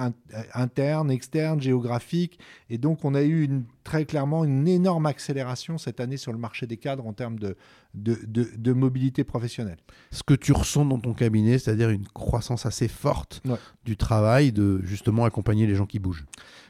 internes, 0.54 1.12
externes, 1.12 1.62
géographiques. 1.62 2.40
Et 2.70 2.78
donc, 2.78 3.06
on 3.06 3.14
a 3.14 3.22
eu 3.22 3.44
une, 3.44 3.64
très 3.84 4.06
clairement 4.06 4.44
une 4.44 4.68
énorme 4.68 5.06
accélération 5.06 5.78
cette 5.78 6.00
année 6.00 6.18
sur 6.18 6.34
le 6.34 6.38
marché 6.38 6.68
des 6.68 6.78
cadres 6.78 7.08
en 7.08 7.14
termes 7.14 7.40
de, 7.40 7.56
de, 7.94 8.74
mobilité 8.74 9.24
professionnelle. 9.24 9.78
Ce 10.12 10.24
que 10.24 10.34
tu 10.34 10.52
ressens 10.52 10.86
dans 10.86 11.00
ton 11.00 11.14
cabinet, 11.14 11.58
c'est-à-dire 11.58 11.90
une 11.90 12.08
croissance 12.08 12.66
assez 12.66 12.88
forte 12.88 13.42
du 13.86 13.96
travail, 13.96 14.52
de 14.52 14.82
justement 14.84 15.26
accompagner 15.26 15.68
les 15.68 15.76
gens 15.76 15.86
qui 15.86 16.00
bougent. 16.00 16.26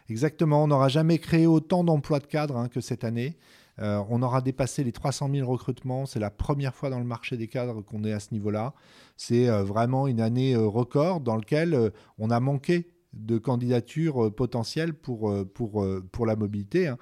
Exactement, 0.10 0.64
on 0.64 0.68
n'aura 0.68 0.88
jamais 0.88 1.20
créé 1.20 1.48
autant 1.48 1.84
d'emplois 1.84 2.20
de 2.20 2.28
cadres 2.28 2.58
hein, 2.58 2.70
que 2.70 2.80
cette 2.80 3.04
année. 3.04 3.38
Euh, 3.80 4.02
on 4.10 4.24
aura 4.24 4.42
dépassé 4.42 4.84
les 4.84 4.92
300 4.92 5.30
000 5.32 5.50
recrutements. 5.50 6.06
C'est 6.06 6.20
la 6.20 6.32
première 6.32 6.74
fois 6.74 6.90
dans 6.90 7.00
le 7.00 7.06
marché 7.06 7.38
des 7.38 7.48
cadres 7.48 7.82
qu'on 7.82 8.04
est 8.04 8.12
à 8.12 8.20
ce 8.20 8.34
niveau-là. 8.34 8.74
C'est 9.18 9.50
euh, 9.50 9.64
vraiment 9.64 10.08
une 10.08 10.20
année 10.20 10.56
euh, 10.56 10.66
record 10.66 11.22
dans 11.22 11.36
laquelle 11.36 11.92
on 12.18 12.32
a 12.32 12.40
manqué 12.40 12.90
de 13.14 13.38
candidatures 13.38 14.34
potentielles 14.34 14.94
pour, 14.94 15.34
pour, 15.54 15.88
pour 16.12 16.26
la 16.26 16.36
mobilité. 16.36 16.88
Hein. 16.88 16.98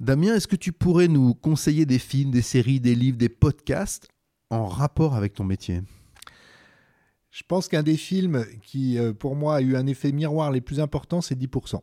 Damien, 0.00 0.34
est-ce 0.34 0.48
que 0.48 0.56
tu 0.56 0.72
pourrais 0.72 1.08
nous 1.08 1.34
conseiller 1.34 1.86
des 1.86 1.98
films, 1.98 2.30
des 2.30 2.42
séries, 2.42 2.80
des 2.80 2.94
livres, 2.94 3.16
des 3.16 3.28
podcasts 3.28 4.08
en 4.50 4.66
rapport 4.66 5.14
avec 5.14 5.34
ton 5.34 5.44
métier? 5.44 5.82
Je 7.30 7.42
pense 7.46 7.68
qu'un 7.68 7.82
des 7.82 7.96
films 7.96 8.44
qui, 8.62 8.98
pour 9.18 9.34
moi, 9.34 9.56
a 9.56 9.60
eu 9.60 9.76
un 9.76 9.86
effet 9.86 10.12
miroir 10.12 10.50
les 10.50 10.60
plus 10.60 10.80
importants, 10.80 11.20
c'est 11.20 11.38
10%. 11.38 11.80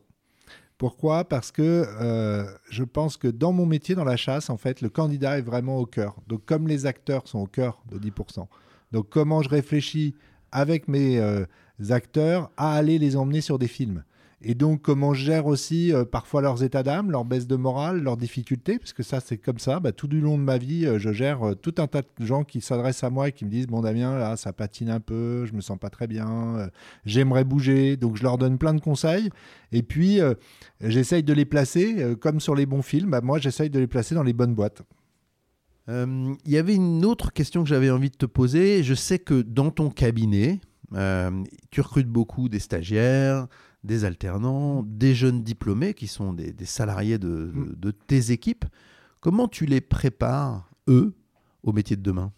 Pourquoi? 0.82 1.22
Parce 1.22 1.52
que 1.52 1.86
euh, 2.00 2.44
je 2.68 2.82
pense 2.82 3.16
que 3.16 3.28
dans 3.28 3.52
mon 3.52 3.66
métier, 3.66 3.94
dans 3.94 4.02
la 4.02 4.16
chasse, 4.16 4.50
en 4.50 4.56
fait, 4.56 4.80
le 4.80 4.88
candidat 4.88 5.38
est 5.38 5.42
vraiment 5.42 5.78
au 5.78 5.86
cœur. 5.86 6.16
Donc, 6.26 6.44
comme 6.44 6.66
les 6.66 6.86
acteurs 6.86 7.28
sont 7.28 7.38
au 7.38 7.46
cœur 7.46 7.80
de 7.92 8.00
10%. 8.00 8.48
Donc, 8.90 9.08
comment 9.08 9.42
je 9.42 9.48
réfléchis 9.48 10.16
avec 10.50 10.88
mes 10.88 11.20
euh, 11.20 11.44
acteurs 11.90 12.50
à 12.56 12.74
aller 12.74 12.98
les 12.98 13.14
emmener 13.14 13.42
sur 13.42 13.60
des 13.60 13.68
films? 13.68 14.02
Et 14.44 14.54
donc, 14.54 14.82
comment 14.82 15.14
je 15.14 15.24
gère 15.24 15.46
aussi 15.46 15.92
euh, 15.92 16.04
parfois 16.04 16.42
leurs 16.42 16.64
états 16.64 16.82
d'âme, 16.82 17.10
leur 17.12 17.24
baisse 17.24 17.46
de 17.46 17.54
morale, 17.54 18.02
leurs 18.02 18.16
difficultés, 18.16 18.78
parce 18.78 18.92
que 18.92 19.04
ça, 19.04 19.20
c'est 19.20 19.38
comme 19.38 19.58
ça. 19.58 19.78
Bah, 19.78 19.92
tout 19.92 20.08
du 20.08 20.20
long 20.20 20.36
de 20.36 20.42
ma 20.42 20.58
vie, 20.58 20.84
euh, 20.84 20.98
je 20.98 21.12
gère 21.12 21.50
euh, 21.50 21.54
tout 21.54 21.74
un 21.78 21.86
tas 21.86 22.02
de 22.02 22.26
gens 22.26 22.42
qui 22.42 22.60
s'adressent 22.60 23.04
à 23.04 23.10
moi 23.10 23.28
et 23.28 23.32
qui 23.32 23.44
me 23.44 23.50
disent 23.50 23.68
Bon, 23.68 23.82
Damien, 23.82 24.18
là, 24.18 24.36
ça 24.36 24.52
patine 24.52 24.90
un 24.90 24.98
peu, 24.98 25.46
je 25.46 25.52
me 25.52 25.60
sens 25.60 25.78
pas 25.78 25.90
très 25.90 26.08
bien, 26.08 26.68
j'aimerais 27.04 27.44
bouger. 27.44 27.96
Donc, 27.96 28.16
je 28.16 28.24
leur 28.24 28.36
donne 28.36 28.58
plein 28.58 28.74
de 28.74 28.80
conseils. 28.80 29.30
Et 29.70 29.82
puis, 29.82 30.18
j'essaye 30.80 31.22
de 31.22 31.32
les 31.32 31.44
placer, 31.44 32.16
comme 32.20 32.40
sur 32.40 32.54
les 32.54 32.66
bons 32.66 32.82
films, 32.82 33.10
bah, 33.10 33.20
moi, 33.20 33.38
j'essaye 33.38 33.70
de 33.70 33.78
les 33.78 33.86
placer 33.86 34.14
dans 34.14 34.22
les 34.22 34.32
bonnes 34.32 34.54
boîtes. 34.54 34.82
Il 35.88 36.36
y 36.46 36.56
avait 36.56 36.74
une 36.74 37.04
autre 37.04 37.32
question 37.32 37.62
que 37.62 37.68
j'avais 37.68 37.90
envie 37.90 38.10
de 38.10 38.16
te 38.16 38.26
poser. 38.26 38.82
Je 38.82 38.94
sais 38.94 39.18
que 39.18 39.42
dans 39.42 39.70
ton 39.70 39.90
cabinet, 39.90 40.60
tu 41.70 41.80
recrutes 41.80 42.08
beaucoup 42.08 42.48
des 42.48 42.58
stagiaires, 42.58 43.46
des 43.84 44.04
alternants, 44.04 44.82
des 44.84 45.14
jeunes 45.14 45.42
diplômés 45.42 45.94
qui 45.94 46.06
sont 46.06 46.32
des, 46.32 46.54
salariés 46.64 47.16
mm. 47.16 47.74
de, 47.76 47.90
tes 47.90 48.30
équipes. 48.30 48.64
Comment 49.20 49.48
tu 49.48 49.66
les 49.66 49.80
prépares, 49.80 50.70
eux, 50.88 51.14
au 51.62 51.72
métier 51.72 51.96
de 51.96 52.02
demain? 52.02 52.32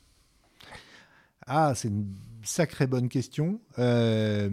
Ah, 1.47 1.75
c'est 1.75 1.89
une 1.89 2.15
sacrée 2.43 2.87
bonne 2.87 3.09
question. 3.09 3.61
Euh, 3.79 4.51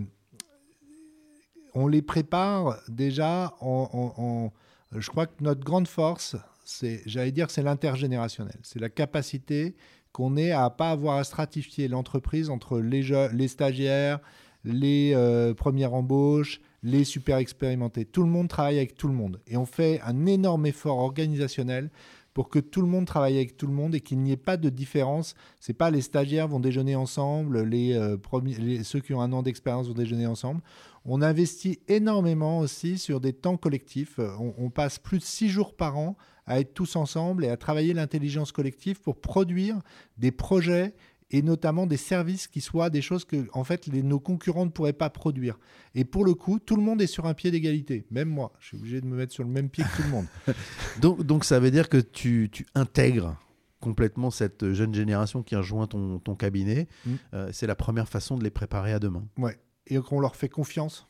on 1.73 1.87
les 1.87 2.01
prépare 2.01 2.77
déjà 2.89 3.53
en, 3.61 4.51
Je 4.91 5.09
crois 5.09 5.27
que 5.27 5.41
notre 5.41 5.63
grande 5.63 5.87
force, 5.87 6.35
c'est, 6.65 7.01
j'allais 7.05 7.31
dire, 7.31 7.49
c'est 7.49 7.63
l'intergénérationnel. 7.63 8.57
C'est 8.63 8.79
la 8.79 8.89
capacité 8.89 9.75
qu'on 10.11 10.35
ait 10.35 10.51
à 10.51 10.69
pas 10.69 10.91
avoir 10.91 11.17
à 11.17 11.23
stratifier 11.23 11.87
l'entreprise 11.87 12.49
entre 12.49 12.79
les, 12.79 13.29
les 13.31 13.47
stagiaires, 13.47 14.19
les 14.65 15.13
euh, 15.15 15.53
premières 15.53 15.93
embauches, 15.93 16.59
les 16.83 17.03
super 17.03 17.37
expérimentés. 17.37 18.05
Tout 18.05 18.23
le 18.23 18.29
monde 18.29 18.47
travaille 18.47 18.77
avec 18.77 18.95
tout 18.95 19.07
le 19.07 19.13
monde. 19.13 19.39
Et 19.47 19.57
on 19.57 19.65
fait 19.65 20.01
un 20.01 20.25
énorme 20.25 20.65
effort 20.65 20.97
organisationnel 20.97 21.89
pour 22.33 22.49
que 22.49 22.59
tout 22.59 22.81
le 22.81 22.87
monde 22.87 23.05
travaille 23.05 23.35
avec 23.35 23.57
tout 23.57 23.67
le 23.67 23.73
monde 23.73 23.93
et 23.93 23.99
qu'il 23.99 24.19
n'y 24.19 24.31
ait 24.31 24.37
pas 24.37 24.57
de 24.57 24.69
différence. 24.69 25.35
C'est 25.59 25.73
pas 25.73 25.91
les 25.91 26.01
stagiaires 26.01 26.47
vont 26.47 26.59
déjeuner 26.59 26.95
ensemble, 26.95 27.63
les, 27.63 27.93
euh, 27.93 28.17
premiers, 28.17 28.83
ceux 28.83 29.01
qui 29.01 29.13
ont 29.13 29.21
un 29.21 29.33
an 29.33 29.43
d'expérience 29.43 29.87
vont 29.87 29.93
déjeuner 29.93 30.27
ensemble. 30.27 30.61
On 31.03 31.21
investit 31.21 31.79
énormément 31.87 32.59
aussi 32.59 32.97
sur 32.97 33.19
des 33.19 33.33
temps 33.33 33.57
collectifs. 33.57 34.19
On, 34.19 34.53
on, 34.57 34.69
passe 34.69 34.99
plus 34.99 35.17
de 35.17 35.23
six 35.23 35.49
jours 35.49 35.75
par 35.75 35.97
an 35.97 36.15
à 36.45 36.59
être 36.59 36.73
tous 36.73 36.95
ensemble 36.95 37.43
et 37.43 37.49
à 37.49 37.57
travailler 37.57 37.93
l'intelligence 37.93 38.51
collective 38.51 39.01
pour 39.01 39.19
produire 39.19 39.79
des 40.17 40.31
projets 40.31 40.93
et 41.31 41.41
notamment 41.41 41.87
des 41.87 41.97
services 41.97 42.47
qui 42.47 42.61
soient 42.61 42.89
des 42.89 43.01
choses 43.01 43.25
que 43.25 43.47
en 43.53 43.63
fait 43.63 43.87
les, 43.87 44.03
nos 44.03 44.19
concurrents 44.19 44.65
ne 44.65 44.69
pourraient 44.69 44.93
pas 44.93 45.09
produire. 45.09 45.57
Et 45.95 46.05
pour 46.05 46.25
le 46.25 46.33
coup, 46.33 46.59
tout 46.59 46.75
le 46.75 46.83
monde 46.83 47.01
est 47.01 47.07
sur 47.07 47.25
un 47.25 47.33
pied 47.33 47.51
d'égalité. 47.51 48.05
Même 48.11 48.29
moi, 48.29 48.53
je 48.59 48.67
suis 48.67 48.77
obligé 48.77 49.01
de 49.01 49.07
me 49.07 49.15
mettre 49.15 49.33
sur 49.33 49.43
le 49.43 49.49
même 49.49 49.69
pied 49.69 49.83
que 49.83 49.95
tout 49.95 50.03
le 50.03 50.09
monde. 50.09 50.25
donc, 51.01 51.23
donc 51.23 51.45
ça 51.45 51.59
veut 51.59 51.71
dire 51.71 51.89
que 51.89 51.97
tu, 51.97 52.49
tu, 52.51 52.65
intègres 52.75 53.37
complètement 53.79 54.29
cette 54.29 54.73
jeune 54.73 54.93
génération 54.93 55.41
qui 55.41 55.55
rejoint 55.55 55.87
ton, 55.87 56.19
ton 56.19 56.35
cabinet. 56.35 56.87
Mm. 57.05 57.13
Euh, 57.33 57.49
c'est 57.51 57.67
la 57.67 57.75
première 57.75 58.07
façon 58.07 58.37
de 58.37 58.43
les 58.43 58.51
préparer 58.51 58.93
à 58.93 58.99
demain. 58.99 59.23
Ouais. 59.37 59.57
Et 59.87 59.97
qu'on 59.97 60.19
leur 60.19 60.35
fait 60.35 60.49
confiance? 60.49 61.07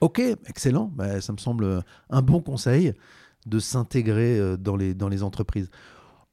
Ok, 0.00 0.20
excellent. 0.46 0.90
Bah, 0.94 1.20
ça 1.20 1.32
me 1.32 1.38
semble 1.38 1.82
un 2.10 2.22
bon 2.22 2.40
conseil 2.40 2.92
de 3.46 3.58
s'intégrer 3.58 4.38
euh, 4.38 4.56
dans 4.56 4.76
les, 4.76 4.94
dans 4.94 5.08
les 5.08 5.22
entreprises. 5.22 5.70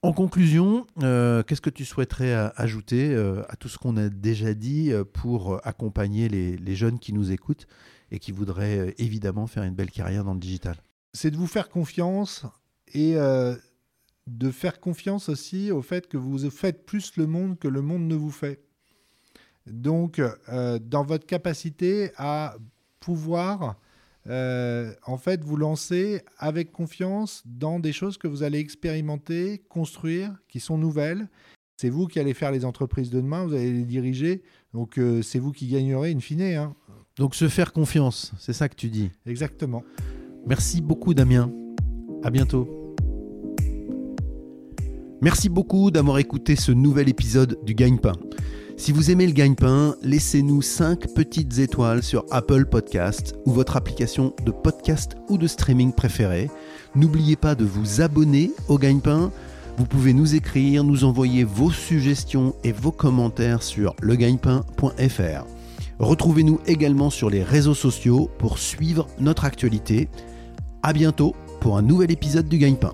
En 0.01 0.13
conclusion, 0.13 0.87
euh, 1.03 1.43
qu'est-ce 1.43 1.59
que 1.59 1.69
tu 1.69 1.83
souhaiterais 1.83 2.33
euh, 2.33 2.49
ajouter 2.55 3.13
euh, 3.13 3.43
à 3.49 3.57
tout 3.57 3.67
ce 3.67 3.77
qu'on 3.77 3.97
a 3.97 4.07
déjà 4.07 4.53
dit 4.53 4.93
pour 5.11 5.59
accompagner 5.67 6.29
les, 6.29 6.75
jeunes 6.75 6.99
qui 6.99 7.11
nous 7.11 7.31
écoutent 7.31 7.67
et 8.09 8.19
qui 8.19 8.31
voudraient 8.31 8.95
évidemment 8.97 9.45
faire 9.45 9.63
une 9.63 9.75
belle 9.75 9.91
carrière 9.91 10.23
dans 10.23 10.33
le 10.33 10.39
digital? 10.39 10.77
C'est 11.13 11.31
de 11.31 11.37
vous 11.37 11.47
faire 11.47 11.67
confiance 11.67 12.45
et 12.93 13.15
de 13.15 14.51
faire 14.51 14.79
confiance 14.79 15.27
aussi 15.27 15.71
au 15.71 15.81
fait 15.81 16.07
que 16.07 16.17
vous 16.17 16.49
faites 16.49 16.85
plus 16.85 17.17
le 17.17 17.27
monde 17.27 17.59
que 17.59 17.67
le 17.67 17.81
monde 17.81 18.03
ne 18.03 18.15
vous 18.15 18.31
fait. 18.31 18.61
Donc, 19.67 20.21
dans 20.47 21.03
votre 21.03 21.25
capacité 21.25 22.11
à 22.15 22.55
pouvoir 22.99 23.75
euh, 24.29 24.93
en 25.05 25.17
fait 25.17 25.43
vous 25.43 25.57
lancer 25.57 26.21
avec 26.37 26.71
confiance 26.71 27.43
dans 27.45 27.79
des 27.79 27.91
choses 27.91 28.17
que 28.17 28.27
vous 28.27 28.43
allez 28.43 28.59
expérimenter, 28.59 29.63
construire, 29.69 30.35
qui 30.47 30.59
sont 30.59 30.77
nouvelles. 30.77 31.27
C'est 31.77 31.89
vous 31.89 32.07
qui 32.07 32.19
allez 32.19 32.33
faire 32.33 32.51
les 32.51 32.65
entreprises 32.65 33.09
de 33.09 33.21
demain, 33.21 33.45
vous 33.45 33.53
allez 33.53 33.71
les 33.71 33.85
diriger, 33.85 34.43
donc 34.73 34.97
euh, 34.97 35.21
c'est 35.21 35.39
vous 35.39 35.51
qui 35.51 35.67
gagnerez 35.67 36.11
in 36.11 36.19
fine. 36.19 36.41
hein. 36.41 36.75
Donc 37.15 37.35
se 37.35 37.47
faire 37.47 37.73
confiance, 37.73 38.31
c'est 38.37 38.53
ça 38.53 38.69
que 38.69 38.75
tu 38.75 38.89
dis. 38.89 39.11
Exactement. 39.25 39.83
Merci 40.45 40.81
beaucoup 40.81 41.13
Damien. 41.13 41.51
À 42.23 42.29
bientôt. 42.29 42.95
Merci 45.21 45.49
beaucoup 45.49 45.91
d'avoir 45.91 46.17
écouté 46.17 46.55
ce 46.55 46.71
nouvel 46.71 47.09
épisode 47.09 47.59
du 47.65 47.73
Gagne-Pain. 47.73 48.13
Si 48.79 48.93
vous 48.93 49.11
aimez 49.11 49.27
le 49.27 49.33
Gagne-Pain, 49.33 49.97
laissez-nous 50.01 50.61
5 50.61 51.13
petites 51.13 51.59
étoiles 51.59 52.01
sur 52.01 52.23
Apple 52.31 52.65
Podcast 52.65 53.35
ou 53.45 53.51
votre 53.51 53.75
application 53.75 54.33
de 54.45 54.51
podcast 54.51 55.17
ou 55.27 55.37
de 55.37 55.47
streaming 55.47 55.91
préférée. 55.91 56.49
N'oubliez 56.95 57.35
pas 57.35 57.55
de 57.55 57.65
vous 57.65 57.99
abonner 57.99 58.51
au 58.69 58.77
Gagne-Pain. 58.77 59.33
Vous 59.77 59.85
pouvez 59.85 60.13
nous 60.13 60.33
écrire, 60.33 60.85
nous 60.85 61.03
envoyer 61.03 61.43
vos 61.43 61.71
suggestions 61.71 62.55
et 62.63 62.71
vos 62.71 62.93
commentaires 62.93 63.63
sur 63.63 63.97
legagnepain.fr. 64.01 65.45
Retrouvez-nous 65.99 66.61
également 66.65 67.09
sur 67.09 67.29
les 67.29 67.43
réseaux 67.43 67.75
sociaux 67.75 68.31
pour 68.39 68.59
suivre 68.59 69.07
notre 69.19 69.43
actualité. 69.43 70.07
À 70.83 70.93
bientôt 70.93 71.35
pour 71.59 71.77
un 71.77 71.81
nouvel 71.81 72.11
épisode 72.11 72.47
du 72.47 72.57
Gagne-Pain. 72.57 72.93